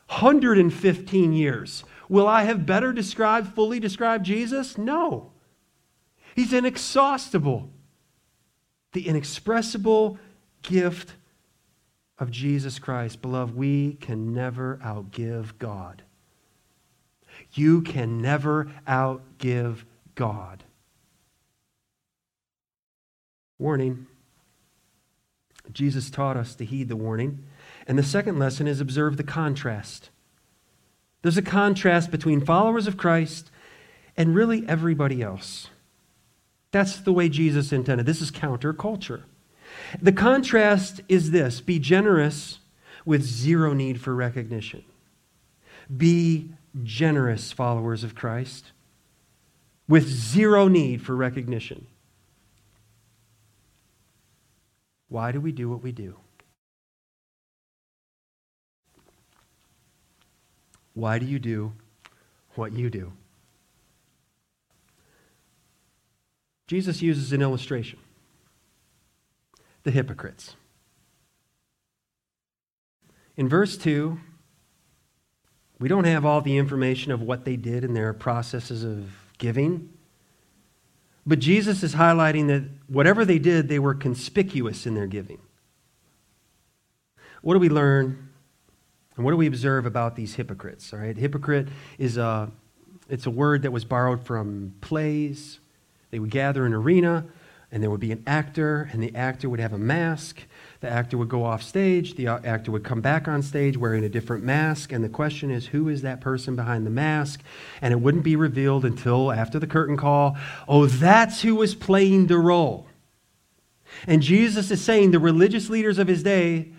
[0.08, 4.78] 115 years, will I have better described, fully described Jesus?
[4.78, 5.32] No.
[6.36, 7.70] He's inexhaustible.
[8.92, 10.20] The inexpressible
[10.62, 11.14] gift
[12.18, 13.22] of Jesus Christ.
[13.22, 16.04] Beloved, we can never outgive God.
[17.54, 19.84] You can never outgive
[20.16, 20.64] God.
[23.58, 24.08] Warning.
[25.72, 27.46] Jesus taught us to heed the warning.
[27.88, 30.10] And the second lesson is observe the contrast.
[31.22, 33.50] There's a contrast between followers of Christ
[34.16, 35.70] and really everybody else.
[36.72, 38.06] That's the way Jesus intended.
[38.06, 39.24] This is counterculture.
[40.02, 42.60] The contrast is this be generous
[43.06, 44.84] with zero need for recognition.
[45.96, 46.52] Be
[46.84, 48.72] generous, followers of Christ,
[49.88, 51.88] with zero need for recognition.
[55.08, 56.16] Why do we do what we do?
[60.94, 61.74] Why do you do
[62.56, 63.12] what you do?
[66.68, 68.00] Jesus uses an illustration
[69.86, 70.56] the hypocrites.
[73.38, 74.18] In verse 2,
[75.80, 79.90] we don't have all the information of what they did in their processes of giving.
[81.26, 85.40] But Jesus is highlighting that whatever they did, they were conspicuous in their giving.
[87.42, 88.30] What do we learn
[89.16, 90.92] and what do we observe about these hypocrites?
[90.92, 91.68] All right, hypocrite
[91.98, 92.52] is a
[93.08, 95.60] it's a word that was borrowed from plays.
[96.10, 97.26] They would gather in arena
[97.76, 100.42] and there would be an actor, and the actor would have a mask.
[100.80, 102.16] The actor would go off stage.
[102.16, 104.94] The uh, actor would come back on stage wearing a different mask.
[104.94, 107.42] And the question is, who is that person behind the mask?
[107.82, 110.38] And it wouldn't be revealed until after the curtain call.
[110.70, 112.88] Oh, that's who was playing the role.
[114.08, 116.70] And Jesus is saying the religious leaders of his day,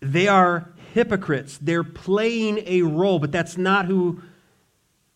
[0.00, 1.56] they are hypocrites.
[1.62, 4.20] They're playing a role, but that's not who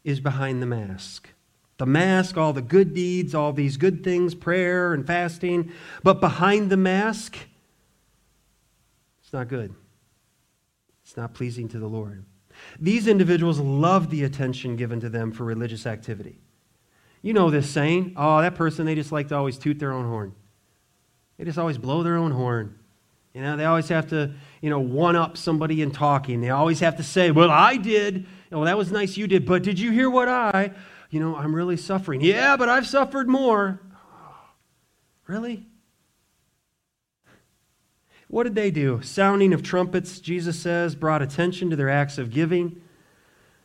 [0.02, 1.28] is behind the mask
[1.78, 5.72] the mask, all the good deeds, all these good things, prayer and fasting.
[6.02, 7.36] But behind the mask,
[9.22, 9.74] it's not good.
[11.04, 12.24] It's not pleasing to the Lord.
[12.80, 16.38] These individuals love the attention given to them for religious activity.
[17.22, 20.06] You know this saying, oh, that person, they just like to always toot their own
[20.06, 20.34] horn.
[21.36, 22.78] They just always blow their own horn.
[23.34, 26.40] You know, they always have to, you know, one up somebody in talking.
[26.40, 28.26] They always have to say, well, I did.
[28.50, 30.70] Well, that was nice you did, but did you hear what I?
[31.10, 32.20] You know, I'm really suffering.
[32.20, 33.80] Yeah, but I've suffered more.
[35.26, 35.66] Really?
[38.28, 39.02] What did they do?
[39.02, 42.80] Sounding of trumpets, Jesus says, brought attention to their acts of giving.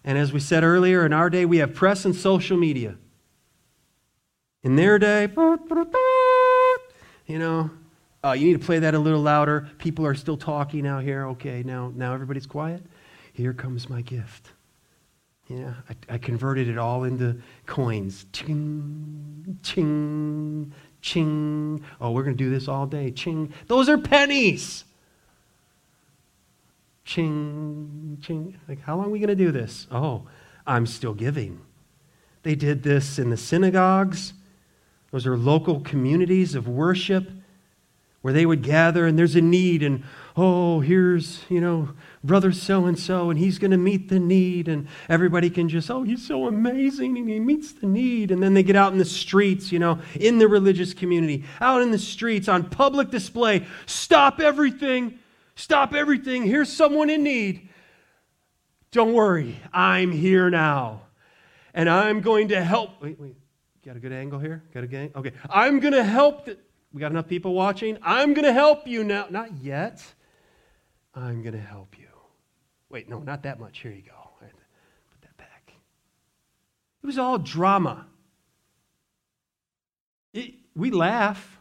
[0.04, 2.98] And as we said earlier, in our day, we have press and social media.
[4.64, 5.28] In their day,
[7.28, 7.72] you know,
[8.24, 9.68] uh, you need to play that a little louder.
[9.80, 11.28] People are still talking out here.
[11.30, 12.84] Okay, now, now everybody's quiet.
[13.34, 14.52] Here comes my gift.
[15.52, 18.26] Yeah, I, I converted it all into coins.
[18.32, 20.72] Ching, ching,
[21.02, 21.84] ching.
[22.00, 23.12] Oh, we're going to do this all day.
[23.12, 23.54] Ching.
[23.68, 24.86] Those are pennies.
[27.04, 28.58] Ching, ching.
[28.70, 29.88] Like, how long are we going to do this?
[29.92, 30.28] Oh,
[30.66, 31.60] I'm still giving.
[32.44, 34.34] They did this in the synagogues.
[35.12, 37.30] Those are local communities of worship
[38.22, 40.04] where they would gather and there's a need and
[40.38, 41.90] oh, here's, you know,
[42.24, 44.68] brother so and so, and he's going to meet the need.
[44.68, 48.32] And everybody can just, oh, he's so amazing, and he meets the need.
[48.32, 51.82] And then they get out in the streets, you know, in the religious community, out
[51.82, 53.66] in the streets on public display.
[53.86, 55.20] Stop everything.
[55.56, 56.44] Stop everything.
[56.44, 57.70] Here's someone in need.
[58.92, 61.04] Don't worry, I'm here now.
[61.74, 63.02] And I'm going to help.
[63.02, 63.36] Wait, wait.
[63.86, 64.62] Got a good angle here?
[64.74, 65.20] Got a good angle?
[65.22, 65.32] Okay.
[65.50, 66.48] I'm going to help.
[66.94, 67.98] We got enough people watching?
[68.04, 69.28] I'm going to help you now.
[69.30, 70.04] Not yet.
[71.16, 72.11] I'm going to help you.
[72.92, 73.80] Wait, no, not that much.
[73.80, 74.12] Here you go.
[74.40, 75.74] Put that back.
[77.02, 78.06] It was all drama.
[80.34, 81.60] It, we laugh,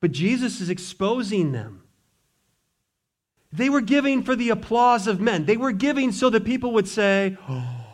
[0.00, 1.82] but Jesus is exposing them.
[3.52, 5.44] They were giving for the applause of men.
[5.44, 7.86] They were giving so that people would say, Oh,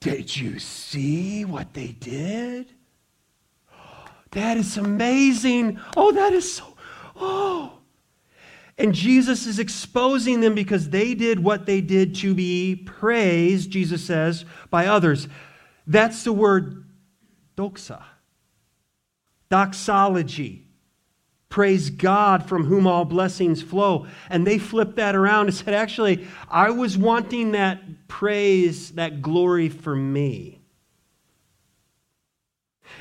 [0.00, 2.72] did you see what they did?
[4.32, 5.78] That is amazing.
[5.96, 6.76] Oh, that is so.
[7.14, 7.78] Oh.
[8.76, 14.04] And Jesus is exposing them because they did what they did to be praised, Jesus
[14.04, 15.28] says, by others.
[15.86, 16.84] That's the word
[17.56, 18.02] doxa,
[19.48, 20.62] doxology.
[21.48, 24.08] Praise God from whom all blessings flow.
[24.28, 29.68] And they flipped that around and said, actually, I was wanting that praise, that glory
[29.68, 30.60] for me.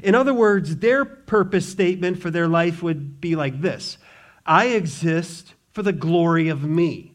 [0.03, 3.97] In other words, their purpose statement for their life would be like this
[4.45, 7.13] I exist for the glory of me.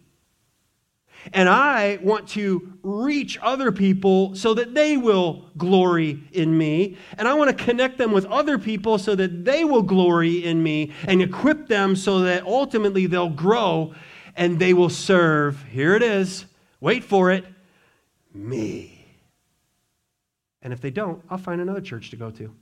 [1.32, 6.96] And I want to reach other people so that they will glory in me.
[7.16, 10.62] And I want to connect them with other people so that they will glory in
[10.62, 13.94] me and equip them so that ultimately they'll grow
[14.36, 15.62] and they will serve.
[15.64, 16.46] Here it is.
[16.80, 17.44] Wait for it.
[18.32, 19.06] Me.
[20.62, 22.54] And if they don't, I'll find another church to go to.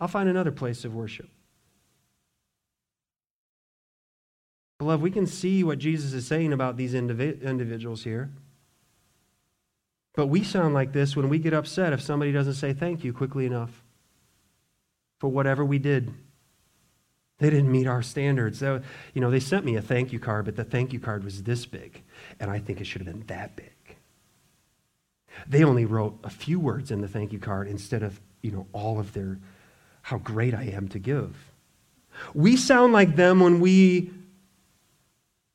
[0.00, 1.28] I'll find another place of worship.
[4.78, 8.30] Beloved, we can see what Jesus is saying about these individ- individuals here.
[10.14, 13.12] But we sound like this when we get upset if somebody doesn't say thank you
[13.12, 13.82] quickly enough
[15.18, 16.12] for whatever we did.
[17.38, 18.60] They didn't meet our standards.
[18.60, 18.80] They,
[19.14, 21.42] you know, they sent me a thank you card, but the thank you card was
[21.44, 22.02] this big,
[22.40, 23.96] and I think it should have been that big.
[25.46, 28.66] They only wrote a few words in the thank you card instead of, you know,
[28.72, 29.38] all of their
[30.02, 31.36] how great I am to give.
[32.34, 34.10] We sound like them when we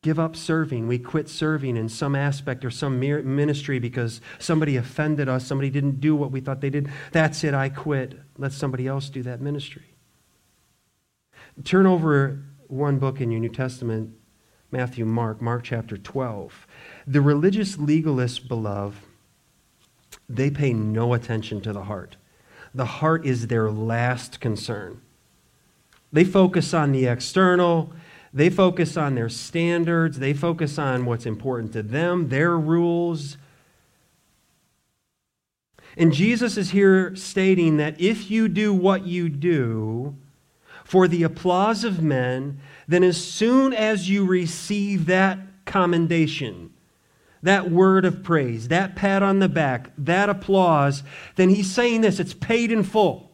[0.04, 0.88] give up serving.
[0.88, 5.99] We quit serving in some aspect or some ministry because somebody offended us, somebody didn't
[5.99, 6.89] do what we thought they did.
[7.12, 8.20] That's it, I quit.
[8.38, 9.95] Let somebody else do that ministry.
[11.64, 14.12] Turn over one book in your New Testament,
[14.72, 16.68] Matthew, Mark, Mark chapter 12.
[17.08, 18.97] The religious legalists, beloved,
[20.30, 22.18] they pay no attention to the heart
[22.74, 25.01] the heart is their last concern.
[26.12, 27.93] They focus on the external,
[28.34, 33.38] they focus on their standards, they focus on what's important to them, their rules.
[35.95, 40.15] And Jesus is here stating that if you do what you do
[40.84, 46.73] for the applause of men, then as soon as you receive that commendation,
[47.43, 51.03] that word of praise, that pat on the back, that applause,
[51.36, 53.32] then he's saying this it's paid in full.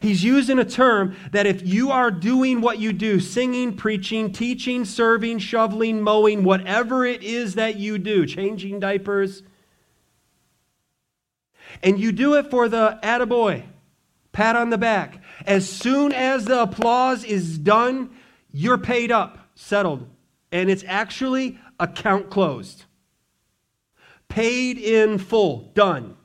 [0.00, 4.86] He's using a term that if you are doing what you do, singing, preaching, teaching,
[4.86, 9.42] serving, shoveling, mowing, whatever it is that you do, changing diapers,
[11.82, 13.64] and you do it for the attaboy,
[14.32, 18.10] pat on the back, as soon as the applause is done,
[18.52, 20.08] you're paid up, settled.
[20.50, 22.84] And it's actually account closed.
[24.28, 26.16] Paid in full, done.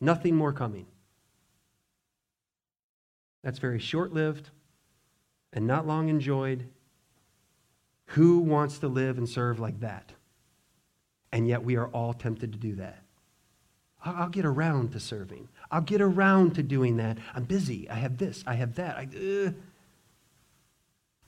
[0.00, 0.86] Nothing more coming.
[3.42, 4.50] That's very short lived
[5.52, 6.68] and not long enjoyed.
[8.06, 10.12] Who wants to live and serve like that?
[11.32, 13.02] And yet we are all tempted to do that.
[14.04, 15.48] I'll get around to serving.
[15.70, 17.18] I'll get around to doing that.
[17.34, 17.88] I'm busy.
[17.88, 18.42] I have this.
[18.46, 18.96] I have that.
[18.96, 19.50] I, uh,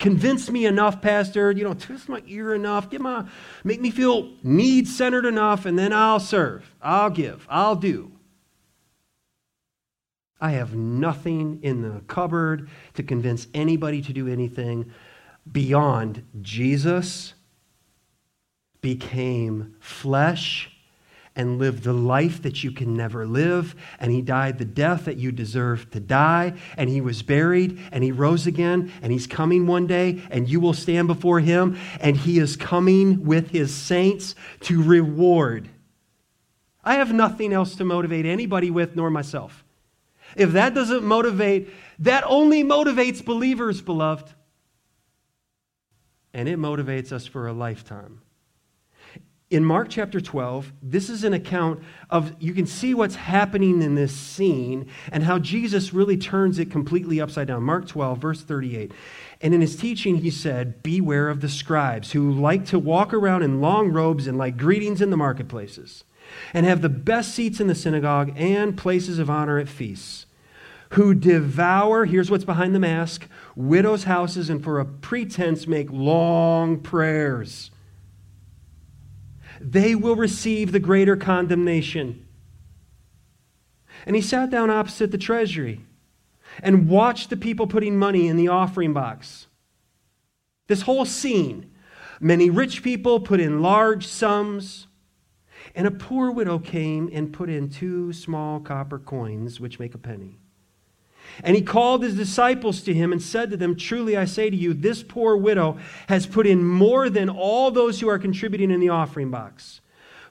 [0.03, 1.53] Convince me enough, Pastor.
[1.53, 2.91] You know, twist my ear enough.
[2.91, 3.25] Get my,
[3.63, 6.75] make me feel need centered enough, and then I'll serve.
[6.83, 7.47] I'll give.
[7.49, 8.11] I'll do.
[10.43, 14.93] I have nothing in the cupboard to convince anybody to do anything
[15.51, 17.35] beyond Jesus
[18.81, 20.69] became flesh
[21.37, 23.77] and lived the life that you can never live.
[24.01, 26.55] And he died the death that you deserve to die.
[26.77, 28.91] And he was buried and he rose again.
[29.01, 31.79] And he's coming one day and you will stand before him.
[32.01, 35.69] And he is coming with his saints to reward.
[36.83, 39.62] I have nothing else to motivate anybody with, nor myself.
[40.37, 44.35] If that doesn't motivate, that only motivates believers, beloved.
[46.35, 48.21] and it motivates us for a lifetime.
[49.51, 53.95] In Mark chapter 12, this is an account of, you can see what's happening in
[53.95, 57.63] this scene and how Jesus really turns it completely upside down.
[57.63, 58.93] Mark 12, verse 38.
[59.43, 63.43] And in his teaching, he said, Beware of the scribes who like to walk around
[63.43, 66.05] in long robes and like greetings in the marketplaces,
[66.53, 70.27] and have the best seats in the synagogue and places of honor at feasts,
[70.91, 76.79] who devour, here's what's behind the mask, widows' houses, and for a pretense make long
[76.79, 77.71] prayers.
[79.61, 82.27] They will receive the greater condemnation.
[84.05, 85.81] And he sat down opposite the treasury
[86.63, 89.47] and watched the people putting money in the offering box.
[90.69, 91.71] This whole scene.
[92.21, 94.87] Many rich people put in large sums,
[95.75, 99.99] and a poor widow came and put in two small copper coins, which make a
[99.99, 100.39] penny.
[101.43, 104.57] And he called his disciples to him and said to them, Truly I say to
[104.57, 108.81] you, this poor widow has put in more than all those who are contributing in
[108.81, 109.81] the offering box.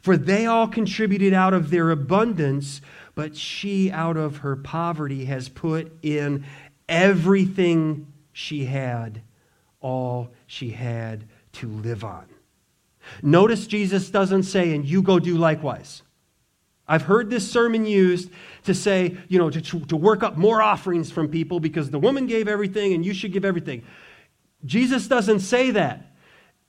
[0.02, 2.82] For they all contributed out of their abundance,
[3.16, 6.46] but she out of her poverty has put in
[6.90, 9.22] everything she had,
[9.80, 12.31] all she had to live on.
[13.22, 16.04] Notice Jesus doesn't say, and you go do likewise.
[16.88, 18.30] I've heard this sermon used
[18.66, 22.28] to say, you know, to, to work up more offerings from people because the woman
[22.28, 23.84] gave everything and you should give everything.
[24.66, 26.11] Jesus doesn't say that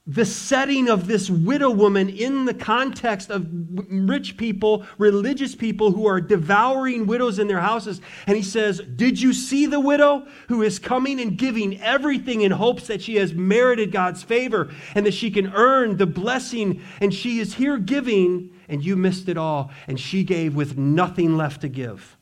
[0.07, 3.47] the setting of this widow woman in the context of
[3.89, 8.01] rich people, religious people who are devouring widows in their houses.
[8.27, 12.51] And he says, Did you see the widow who is coming and giving everything in
[12.51, 16.83] hopes that she has merited God's favor and that she can earn the blessing?
[17.01, 19.71] And she is here giving, and you missed it all.
[19.87, 22.17] And she gave with nothing left to give.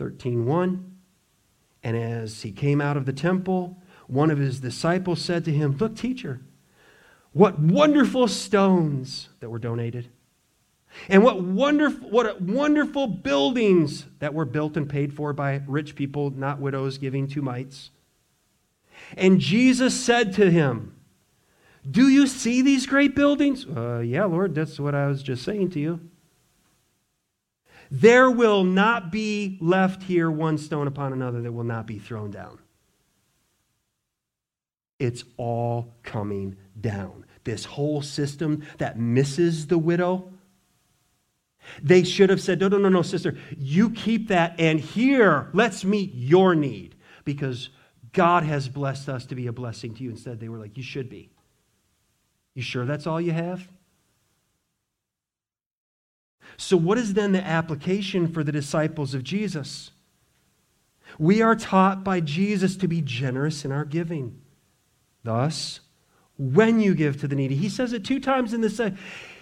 [0.00, 0.82] 13.1
[1.82, 3.81] And as he came out of the temple,
[4.12, 6.40] one of his disciples said to him, Look, teacher,
[7.32, 10.08] what wonderful stones that were donated.
[11.08, 16.28] And what wonderful, what wonderful buildings that were built and paid for by rich people,
[16.30, 17.88] not widows giving two mites.
[19.16, 20.94] And Jesus said to him,
[21.90, 23.66] Do you see these great buildings?
[23.66, 26.00] Uh, yeah, Lord, that's what I was just saying to you.
[27.90, 32.30] There will not be left here one stone upon another that will not be thrown
[32.30, 32.58] down.
[35.02, 37.26] It's all coming down.
[37.42, 40.32] This whole system that misses the widow.
[41.82, 45.84] They should have said, No, no, no, no, sister, you keep that, and here, let's
[45.84, 46.94] meet your need
[47.24, 47.70] because
[48.12, 50.10] God has blessed us to be a blessing to you.
[50.10, 51.30] Instead, they were like, You should be.
[52.54, 53.66] You sure that's all you have?
[56.56, 59.90] So, what is then the application for the disciples of Jesus?
[61.18, 64.41] We are taught by Jesus to be generous in our giving.
[65.24, 65.80] Thus,
[66.36, 68.80] when you give to the needy, he says it two times in this.
[68.80, 68.90] Uh,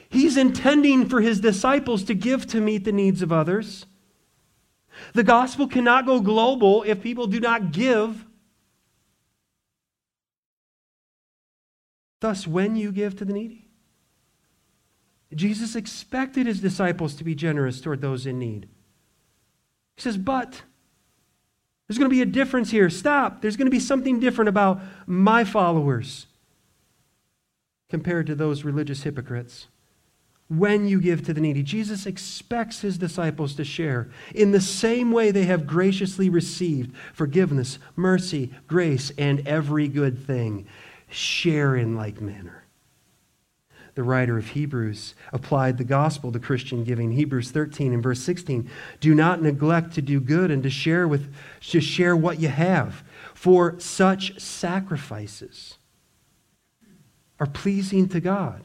[0.09, 3.87] he's intending for his disciples to give to meet the needs of others.
[5.15, 8.27] The gospel cannot go global if people do not give.
[12.21, 13.67] Thus, when you give to the needy,
[15.35, 18.69] Jesus expected his disciples to be generous toward those in need.
[19.97, 20.63] He says, but
[21.91, 22.89] there's going to be a difference here.
[22.89, 23.43] Stop.
[23.43, 26.27] There's going to be something different about my followers
[27.89, 29.67] compared to those religious hypocrites.
[30.47, 35.11] When you give to the needy, Jesus expects his disciples to share in the same
[35.11, 40.69] way they have graciously received forgiveness, mercy, grace, and every good thing.
[41.09, 42.60] Share in like manner
[44.01, 47.13] the writer of Hebrews applied the gospel to Christian giving.
[47.13, 48.71] Hebrews 13 and verse 16.
[48.99, 51.31] Do not neglect to do good and to share with
[51.69, 55.77] to share what you have, for such sacrifices
[57.39, 58.63] are pleasing to God.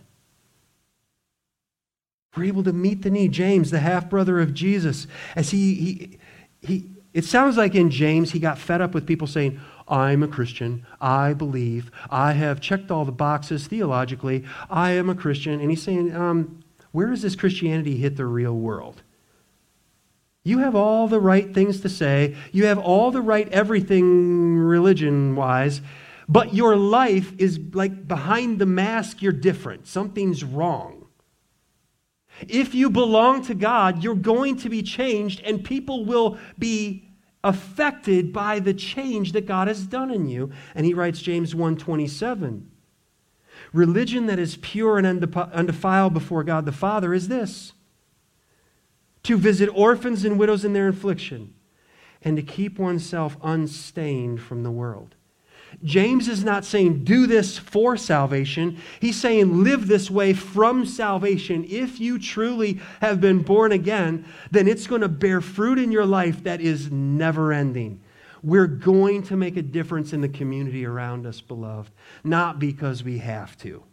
[2.38, 3.34] We're able to meet the need.
[3.34, 5.06] James, the half brother of Jesus,
[5.36, 6.20] as he, he,
[6.62, 10.28] he, it sounds like in James he got fed up with people saying, I'm a
[10.28, 10.86] Christian.
[11.00, 11.92] I believe.
[12.10, 14.44] I have checked all the boxes theologically.
[14.70, 15.60] I am a Christian.
[15.60, 19.04] And he's saying, um, where does this Christianity hit the real world?
[20.44, 22.36] You have all the right things to say.
[22.52, 25.82] You have all the right everything religion wise.
[26.28, 29.88] But your life is like behind the mask, you're different.
[29.88, 31.08] Something's wrong.
[32.48, 37.05] If you belong to God, you're going to be changed, and people will be
[37.46, 40.52] affected by the change that God has done in you.
[40.74, 42.70] And he writes James 1:27.
[43.72, 47.72] Religion that is pure and undefiled before God the Father is this:
[49.24, 51.54] to visit orphans and widows in their affliction
[52.22, 55.15] and to keep oneself unstained from the world.
[55.84, 58.78] James is not saying do this for salvation.
[59.00, 61.66] He's saying live this way from salvation.
[61.70, 66.06] If you truly have been born again, then it's going to bear fruit in your
[66.06, 68.02] life that is never ending.
[68.44, 71.92] We're going to make a difference in the community around us, beloved,
[72.24, 73.84] not because we have to,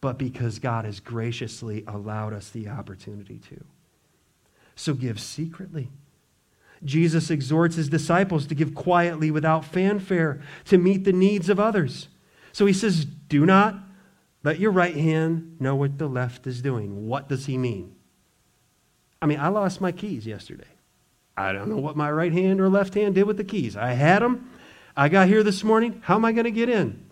[0.00, 3.64] but because God has graciously allowed us the opportunity to.
[4.76, 5.90] So give secretly
[6.84, 12.08] Jesus exhorts his disciples to give quietly without fanfare to meet the needs of others.
[12.52, 13.76] So he says, Do not
[14.42, 17.06] let your right hand know what the left is doing.
[17.06, 17.94] What does he mean?
[19.20, 20.68] I mean, I lost my keys yesterday.
[21.36, 23.76] I don't know what my right hand or left hand did with the keys.
[23.76, 24.50] I had them.
[24.96, 26.00] I got here this morning.
[26.04, 27.10] How am I going to get in?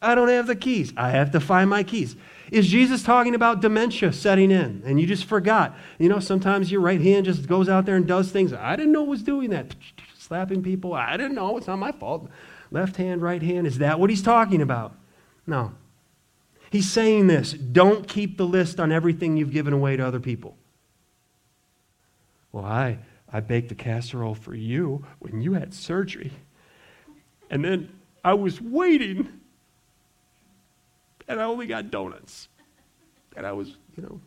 [0.00, 0.92] I don't have the keys.
[0.96, 2.14] I have to find my keys.
[2.50, 5.76] Is Jesus talking about dementia setting in and you just forgot?
[5.98, 8.52] You know, sometimes your right hand just goes out there and does things.
[8.52, 9.74] I didn't know was doing that.
[10.18, 10.94] Slapping people.
[10.94, 11.56] I didn't know.
[11.58, 12.30] It's not my fault.
[12.70, 13.66] Left hand, right hand.
[13.66, 14.94] Is that what he's talking about?
[15.46, 15.72] No.
[16.70, 20.56] He's saying this don't keep the list on everything you've given away to other people.
[22.52, 22.98] Well, I,
[23.32, 26.32] I baked a casserole for you when you had surgery.
[27.50, 27.90] And then
[28.24, 29.40] I was waiting
[31.28, 32.48] and I only got donuts.
[33.36, 34.20] And I was, you know,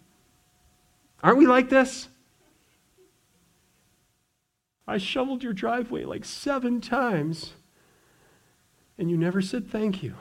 [1.23, 2.07] aren't we like this?
[4.87, 7.53] I shoveled your driveway like seven times,
[8.97, 10.15] and you never said thank you.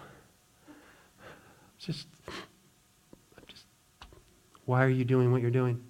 [1.78, 2.08] Just,
[3.46, 3.64] just,
[4.64, 5.82] why are you doing what you're doing?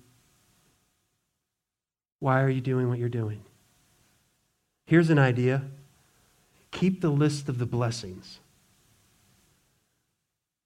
[2.18, 3.43] Why are you doing what you're doing?
[4.87, 5.62] Here's an idea
[6.70, 8.41] keep the list of the blessings.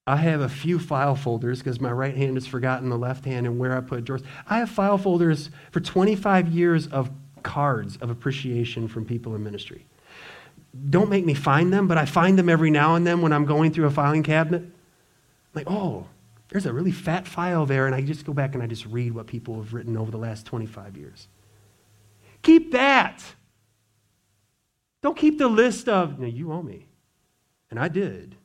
[0.06, 3.46] I have a few file folders because my right hand has forgotten the left hand
[3.46, 4.22] and where I put drawers.
[4.48, 7.10] I have file folders for 25 years of
[7.42, 9.86] cards of appreciation from people in ministry.
[10.88, 13.44] Don't make me find them, but I find them every now and then when I'm
[13.44, 14.62] going through a filing cabinet.
[15.54, 16.06] Like, oh,
[16.48, 19.12] there's a really fat file there, and I just go back and I just read
[19.12, 21.28] what people have written over the last 25 years.
[22.42, 23.22] Keep that.
[25.02, 26.86] Don't keep the list of, no, you owe me.
[27.70, 28.36] And I did.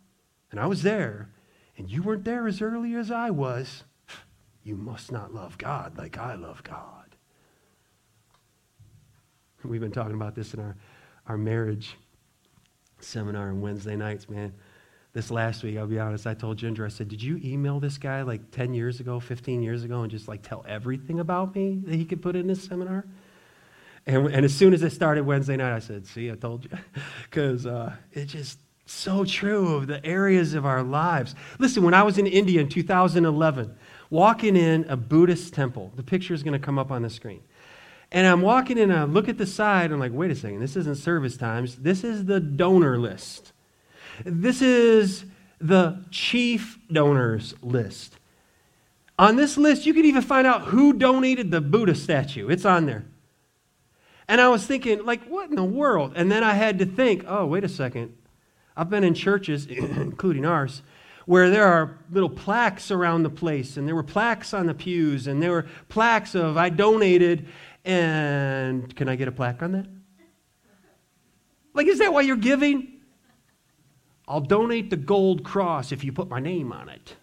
[0.51, 1.29] And I was there
[1.77, 3.83] and you weren't there as early as I was,
[4.63, 7.15] you must not love God like I love God.
[9.63, 10.75] We've been talking about this in our,
[11.27, 11.97] our marriage
[12.99, 14.53] seminar on Wednesday nights, man.
[15.13, 17.97] This last week, I'll be honest, I told Ginger, I said, Did you email this
[17.97, 21.81] guy like 10 years ago, 15 years ago, and just like tell everything about me
[21.85, 23.05] that he could put in this seminar?
[24.05, 26.71] And, and as soon as it started Wednesday night, I said, See, I told you.
[27.23, 31.35] Because uh, it just, so true of the areas of our lives.
[31.59, 33.75] Listen, when I was in India in 2011,
[34.09, 37.41] walking in a Buddhist temple, the picture is going to come up on the screen.
[38.11, 40.59] And I'm walking in, and I look at the side, I'm like, wait a second,
[40.59, 41.77] this isn't service times.
[41.77, 43.51] This is the donor list.
[44.23, 45.25] This is
[45.59, 48.17] the chief donors list.
[49.17, 52.49] On this list, you can even find out who donated the Buddha statue.
[52.49, 53.05] It's on there.
[54.27, 56.13] And I was thinking, like, what in the world?
[56.15, 58.15] And then I had to think, oh, wait a second.
[58.77, 60.81] I've been in churches, including ours,
[61.25, 65.27] where there are little plaques around the place, and there were plaques on the pews,
[65.27, 67.47] and there were plaques of, I donated,
[67.83, 69.87] and can I get a plaque on that?
[71.73, 73.01] Like, is that why you're giving?
[74.27, 77.15] I'll donate the gold cross if you put my name on it.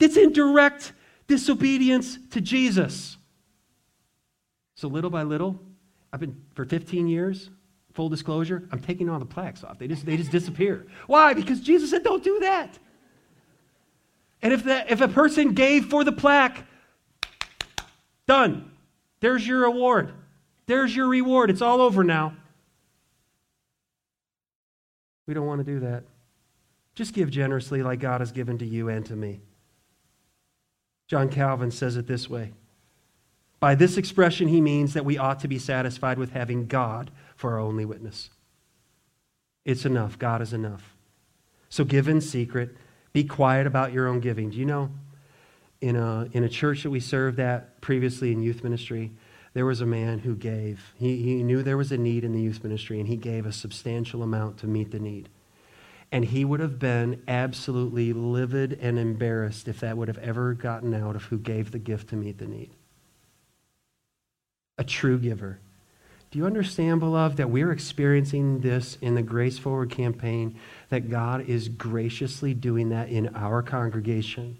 [0.00, 0.92] It's in direct
[1.28, 3.16] disobedience to Jesus.
[4.74, 5.60] So, little by little,
[6.12, 7.50] I've been for 15 years,
[7.92, 9.78] full disclosure, I'm taking all the plaques off.
[9.78, 10.86] They just, they just disappear.
[11.06, 11.34] Why?
[11.34, 12.78] Because Jesus said, don't do that.
[14.40, 16.66] And if, that, if a person gave for the plaque,
[18.26, 18.70] done.
[19.20, 20.12] There's your award.
[20.66, 21.50] There's your reward.
[21.50, 22.34] It's all over now.
[25.26, 26.04] We don't want to do that.
[26.94, 29.40] Just give generously like God has given to you and to me.
[31.06, 32.52] John Calvin says it this way
[33.60, 37.10] By this expression, he means that we ought to be satisfied with having God
[37.42, 38.30] for our only witness.
[39.64, 40.16] It's enough.
[40.16, 40.94] God is enough.
[41.70, 42.76] So give in secret.
[43.12, 44.50] Be quiet about your own giving.
[44.50, 44.92] Do you know,
[45.80, 49.10] in a, in a church that we served at previously in youth ministry,
[49.54, 50.94] there was a man who gave.
[50.94, 53.52] He, he knew there was a need in the youth ministry, and he gave a
[53.52, 55.28] substantial amount to meet the need.
[56.12, 60.94] And he would have been absolutely livid and embarrassed if that would have ever gotten
[60.94, 62.70] out of who gave the gift to meet the need.
[64.78, 65.58] A true giver.
[66.32, 70.58] Do you understand, beloved, that we're experiencing this in the Grace Forward campaign,
[70.88, 74.56] that God is graciously doing that in our congregation?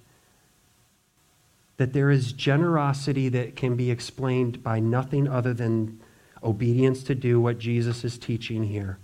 [1.79, 5.99] That there is generosity that can be explained by nothing other than
[6.45, 8.99] obedience to do what Jesus is teaching here.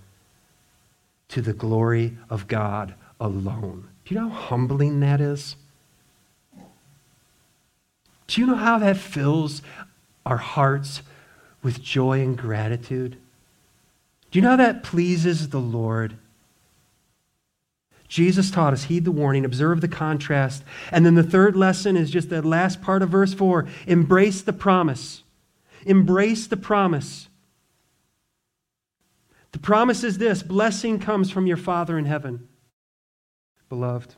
[1.29, 3.89] to the glory of God alone.
[4.05, 5.57] Do you know how humbling that is?
[8.27, 9.63] Do you know how that fills
[10.27, 11.03] our hearts
[11.63, 13.17] with joy and gratitude?
[14.31, 16.17] Do you know how that pleases the Lord?
[18.09, 20.65] Jesus taught us, heed the warning, observe the contrast.
[20.91, 24.53] And then the third lesson is just that last part of verse 4 embrace the
[24.53, 25.23] promise.
[25.85, 27.29] Embrace the promise.
[29.53, 32.49] The promise is this blessing comes from your Father in heaven.
[33.69, 34.15] Beloved,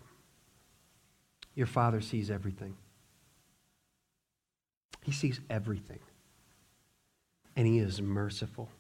[1.55, 2.76] your Father sees everything.
[5.03, 5.99] He sees everything.
[7.61, 8.71] And He is merciful.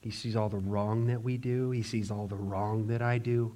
[0.00, 1.70] He sees all the wrong that we do.
[1.70, 3.54] He sees all the wrong that I do.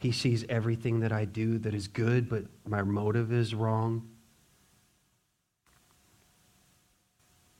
[0.00, 4.08] He sees everything that I do that is good, but my motive is wrong.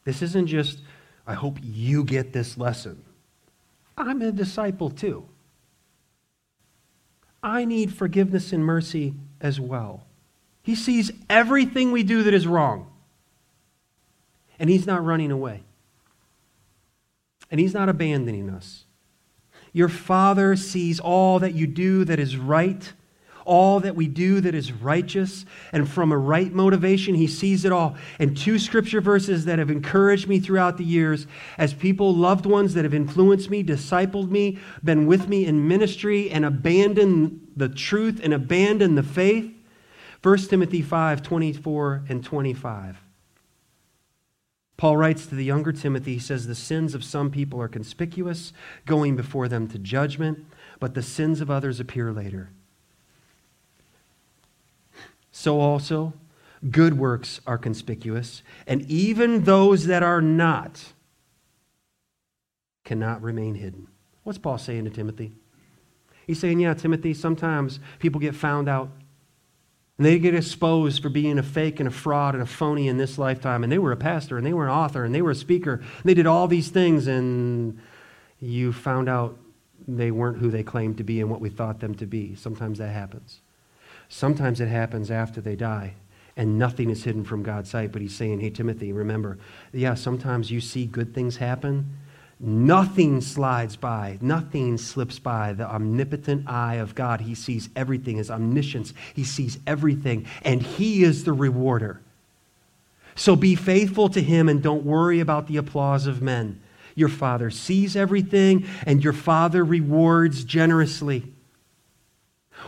[0.03, 0.81] This isn't just,
[1.25, 3.05] I hope you get this lesson.
[3.97, 5.25] I'm a disciple too.
[7.45, 10.05] I need forgiveness and mercy as well.
[10.65, 12.91] He sees everything we do that is wrong.
[14.59, 15.63] And He's not running away.
[17.51, 18.85] And He's not abandoning us.
[19.73, 22.93] Your Father sees all that you do that is right,
[23.45, 27.73] all that we do that is righteous, and from a right motivation, He sees it
[27.73, 27.97] all.
[28.21, 31.27] And two scripture verses that have encouraged me throughout the years
[31.59, 36.31] as people, loved ones that have influenced me, discipled me, been with me in ministry,
[36.31, 39.53] and abandoned the truth and abandoned the faith.
[40.23, 43.04] 1 Timothy 5 24 and 25.
[44.77, 48.53] Paul writes to the younger Timothy, he says, The sins of some people are conspicuous,
[48.87, 50.45] going before them to judgment,
[50.81, 52.51] but the sins of others appear later.
[55.31, 56.15] So also,
[56.71, 60.93] good works are conspicuous, and even those that are not
[62.85, 63.89] cannot remain hidden.
[64.25, 65.33] What's Paul saying to Timothy?
[66.27, 68.91] He's saying, Yeah, Timothy, sometimes people get found out
[69.97, 72.97] and they get exposed for being a fake and a fraud and a phony in
[72.97, 73.63] this lifetime.
[73.63, 75.75] And they were a pastor and they were an author and they were a speaker.
[75.75, 77.79] And they did all these things, and
[78.41, 79.39] you found out
[79.87, 82.35] they weren't who they claimed to be and what we thought them to be.
[82.35, 83.41] Sometimes that happens.
[84.09, 85.95] Sometimes it happens after they die,
[86.37, 87.93] and nothing is hidden from God's sight.
[87.93, 89.39] But he's saying, hey, Timothy, remember,
[89.73, 91.99] yeah, sometimes you see good things happen
[92.41, 97.21] Nothing slides by, nothing slips by the omnipotent eye of God.
[97.21, 98.93] He sees everything, his omniscience.
[99.15, 102.01] He sees everything, and he is the rewarder.
[103.15, 106.61] So be faithful to him and don't worry about the applause of men.
[106.97, 111.33] Your Father sees everything, and your Father rewards generously.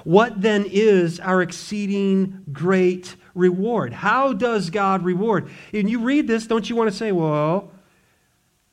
[0.04, 3.92] What then is our exceeding great reward?
[3.92, 5.48] How does God reward?
[5.72, 7.70] And you read this, don't you want to say, well,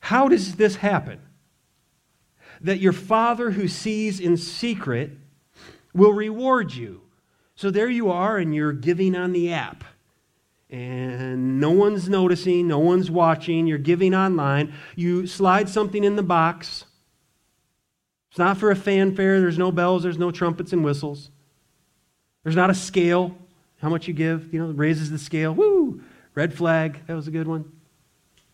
[0.04, 1.18] how does this happen?
[2.60, 5.12] That your Father who sees in secret
[5.94, 7.00] will reward you.
[7.56, 9.82] So there you are, and you're giving on the app.
[10.68, 14.74] And no one's noticing, no one's watching, you're giving online.
[14.94, 16.84] You slide something in the box.
[18.28, 21.30] It's not for a fanfare, there's no bells, there's no trumpets and whistles.
[22.42, 23.34] There's not a scale.
[23.80, 25.54] How much you give, you know, raises the scale.
[25.54, 26.02] Woo!
[26.34, 27.72] Red flag, that was a good one.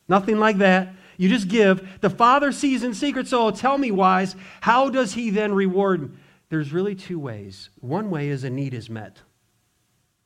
[0.07, 0.95] Nothing like that.
[1.21, 2.01] You just give.
[2.01, 3.29] The Father sees in secret.
[3.29, 6.17] So tell me, wise, how does He then reward?
[6.49, 7.69] There's really two ways.
[7.81, 9.19] One way is a need is met.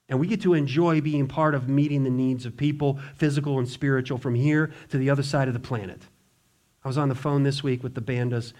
[0.09, 3.68] And we get to enjoy being part of meeting the needs of people, physical and
[3.68, 6.01] spiritual, from here to the other side of the planet.
[6.84, 8.53] I was on the phone this week with the Bandas.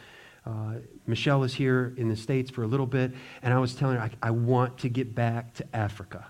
[0.45, 3.13] Uh, Michelle is here in the States for a little bit,
[3.43, 6.27] and I was telling her, I, I want to get back to Africa.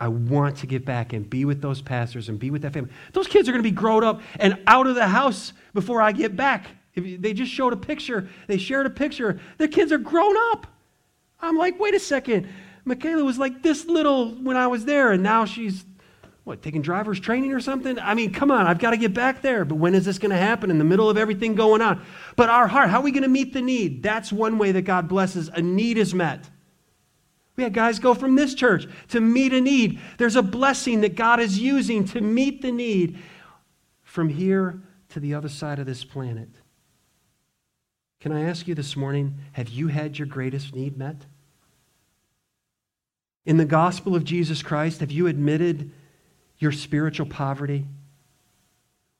[0.00, 2.90] I want to get back and be with those pastors and be with that family.
[3.12, 6.12] Those kids are going to be grown up and out of the house before I
[6.12, 6.68] get back.
[6.94, 9.38] If they just showed a picture, they shared a picture.
[9.58, 10.66] Their kids are grown up.
[11.38, 12.48] I'm like, wait a second.
[12.84, 15.84] Michaela was like this little when I was there, and now she's,
[16.44, 17.98] what, taking driver's training or something?
[17.98, 19.66] I mean, come on, I've got to get back there.
[19.66, 20.70] But when is this going to happen?
[20.70, 22.02] In the middle of everything going on.
[22.36, 24.02] But our heart, how are we going to meet the need?
[24.02, 25.50] That's one way that God blesses.
[25.50, 26.48] A need is met.
[27.60, 30.00] We had guys go from this church to meet a need.
[30.16, 33.18] There's a blessing that God is using to meet the need
[34.02, 34.80] from here
[35.10, 36.48] to the other side of this planet.
[38.18, 41.26] Can I ask you this morning have you had your greatest need met?
[43.44, 45.92] In the gospel of Jesus Christ, have you admitted
[46.60, 47.84] your spiritual poverty?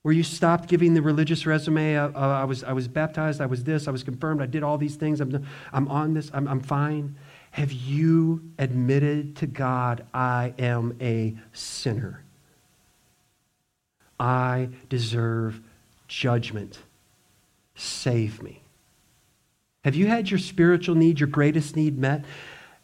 [0.01, 3.47] Where you stopped giving the religious resume, uh, uh, I, was, I was baptized, I
[3.47, 6.49] was this, I was confirmed, I did all these things, I'm, I'm on this, I'm,
[6.49, 7.17] I'm fine.
[7.51, 12.23] Have you admitted to God, I am a sinner?
[14.19, 15.61] I deserve
[16.07, 16.79] judgment.
[17.75, 18.63] Save me.
[19.85, 22.25] Have you had your spiritual need, your greatest need met?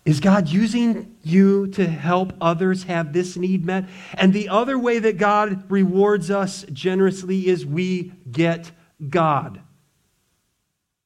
[0.07, 3.89] Is God using you to help others have this need met?
[4.15, 8.71] And the other way that God rewards us generously is we get
[9.11, 9.61] God.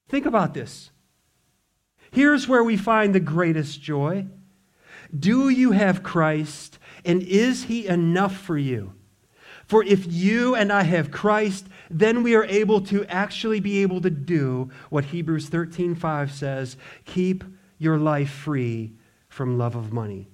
[0.08, 0.89] Think about this.
[2.12, 4.26] Here's where we find the greatest joy.
[5.16, 8.94] Do you have Christ, and is he enough for you?
[9.66, 14.00] For if you and I have Christ, then we are able to actually be able
[14.00, 17.44] to do what Hebrews 13:5 says, keep
[17.78, 18.94] your life free
[19.28, 20.28] from love of money.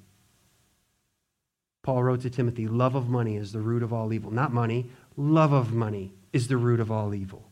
[1.82, 4.30] Paul wrote to Timothy, love of money is the root of all evil.
[4.30, 7.48] Not money, love of money is the root of all evil.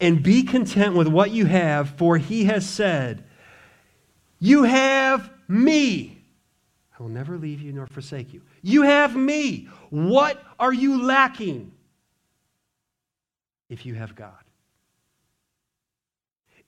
[0.00, 3.24] And be content with what you have, for he has said,
[4.44, 6.22] You have me.
[6.98, 8.42] I will never leave you nor forsake you.
[8.60, 9.70] You have me.
[9.88, 11.72] What are you lacking
[13.70, 14.44] if you have God?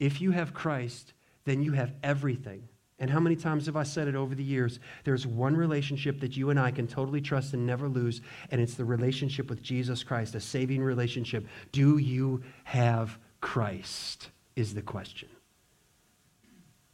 [0.01, 1.13] If you have Christ,
[1.45, 2.67] then you have everything.
[2.99, 4.81] And how many times have I said it over the years?
[5.05, 8.77] There's one relationship that you and I can totally trust and never lose, and it's
[8.77, 11.47] the relationship with Jesus Christ, a saving relationship.
[11.73, 14.31] Do you have Christ?
[14.57, 15.29] Is the question.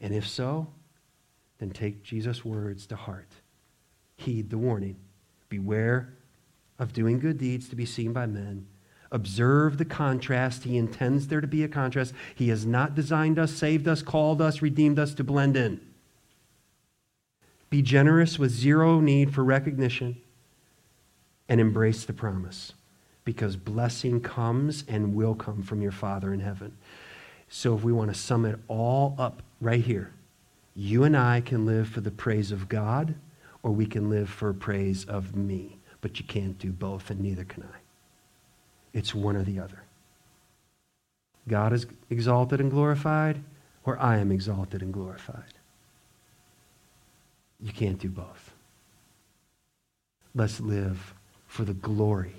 [0.02, 0.66] And if so,
[1.58, 3.30] then take Jesus' words to heart.
[4.16, 4.96] Heed the warning.
[5.48, 6.12] Beware
[6.78, 8.66] of doing good deeds to be seen by men.
[9.12, 10.64] Observe the contrast.
[10.64, 12.14] He intends there to be a contrast.
[12.34, 15.80] He has not designed us, saved us, called us, redeemed us to blend in.
[17.70, 20.20] Be generous with zero need for recognition
[21.48, 22.72] and embrace the promise
[23.24, 26.76] because blessing comes and will come from your Father in heaven.
[27.48, 30.12] So, if we want to sum it all up right here,
[30.74, 33.14] you and I can live for the praise of God
[33.62, 35.78] or we can live for praise of me.
[36.00, 37.78] But you can't do both, and neither can I.
[38.92, 39.84] It's one or the other.
[41.48, 43.42] God is exalted and glorified,
[43.84, 45.54] or I am exalted and glorified.
[47.60, 48.52] You can't do both.
[50.34, 51.14] Let's live
[51.46, 52.34] for the glory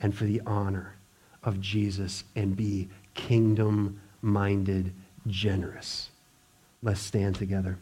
[0.00, 0.96] and for the honor
[1.44, 4.92] of Jesus and be kingdom minded,
[5.28, 6.07] generous.
[6.82, 7.78] Let's stand together.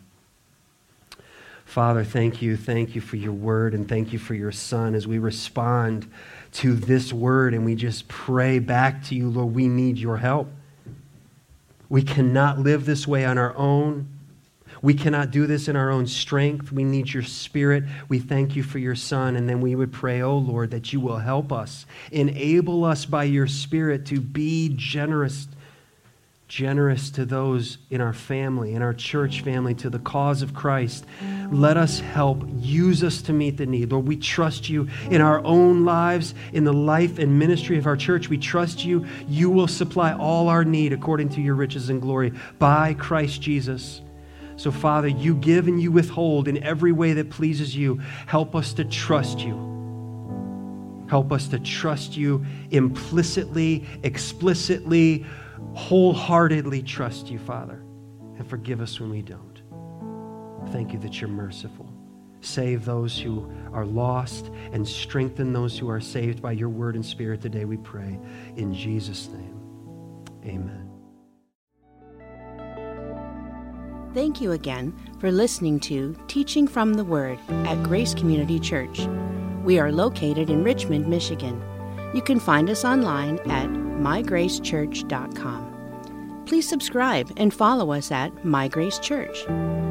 [1.67, 2.57] Father, thank you.
[2.57, 6.11] Thank you for your word and thank you for your son as we respond
[6.53, 10.49] to this word and we just pray back to you, Lord, we need your help.
[11.89, 14.09] We cannot live this way on our own.
[14.81, 16.71] We cannot do this in our own strength.
[16.71, 17.85] We need your spirit.
[18.09, 19.37] We thank you for your son.
[19.37, 23.25] And then we would pray, oh Lord, that you will help us, enable us by
[23.25, 25.49] your spirit to be generous
[26.49, 31.05] generous to those in our family, in our church family, to the cause of Christ.
[31.51, 32.45] Let us help.
[32.59, 33.91] Use us to meet the need.
[33.91, 37.97] Lord, we trust you in our own lives, in the life and ministry of our
[37.97, 38.29] church.
[38.29, 39.07] We trust you.
[39.29, 44.01] You will supply all our need according to your riches and glory by Christ Jesus.
[44.57, 48.01] So, Father, you give and you withhold in every way that pleases you.
[48.27, 49.67] Help us to trust you.
[51.09, 55.27] Help us to trust you implicitly, explicitly,
[55.75, 57.83] wholeheartedly trust you, Father,
[58.37, 59.63] and forgive us when we don't.
[60.73, 61.93] Thank you that you're merciful.
[62.41, 67.05] Save those who are lost and strengthen those who are saved by your word and
[67.05, 68.19] spirit today, we pray.
[68.57, 69.59] In Jesus' name,
[70.45, 70.91] amen.
[74.15, 79.07] Thank you again for listening to Teaching from the Word at Grace Community Church.
[79.63, 81.63] We are located in Richmond, Michigan.
[82.15, 85.77] You can find us online at mygracechurch.com.
[86.47, 89.45] Please subscribe and follow us at My Grace Church.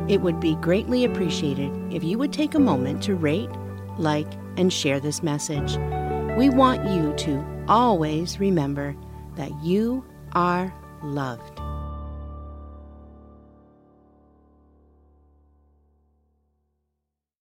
[0.07, 3.49] It would be greatly appreciated if you would take a moment to rate,
[3.97, 5.77] like, and share this message.
[6.37, 8.95] We want you to always remember
[9.35, 11.54] that you are loved.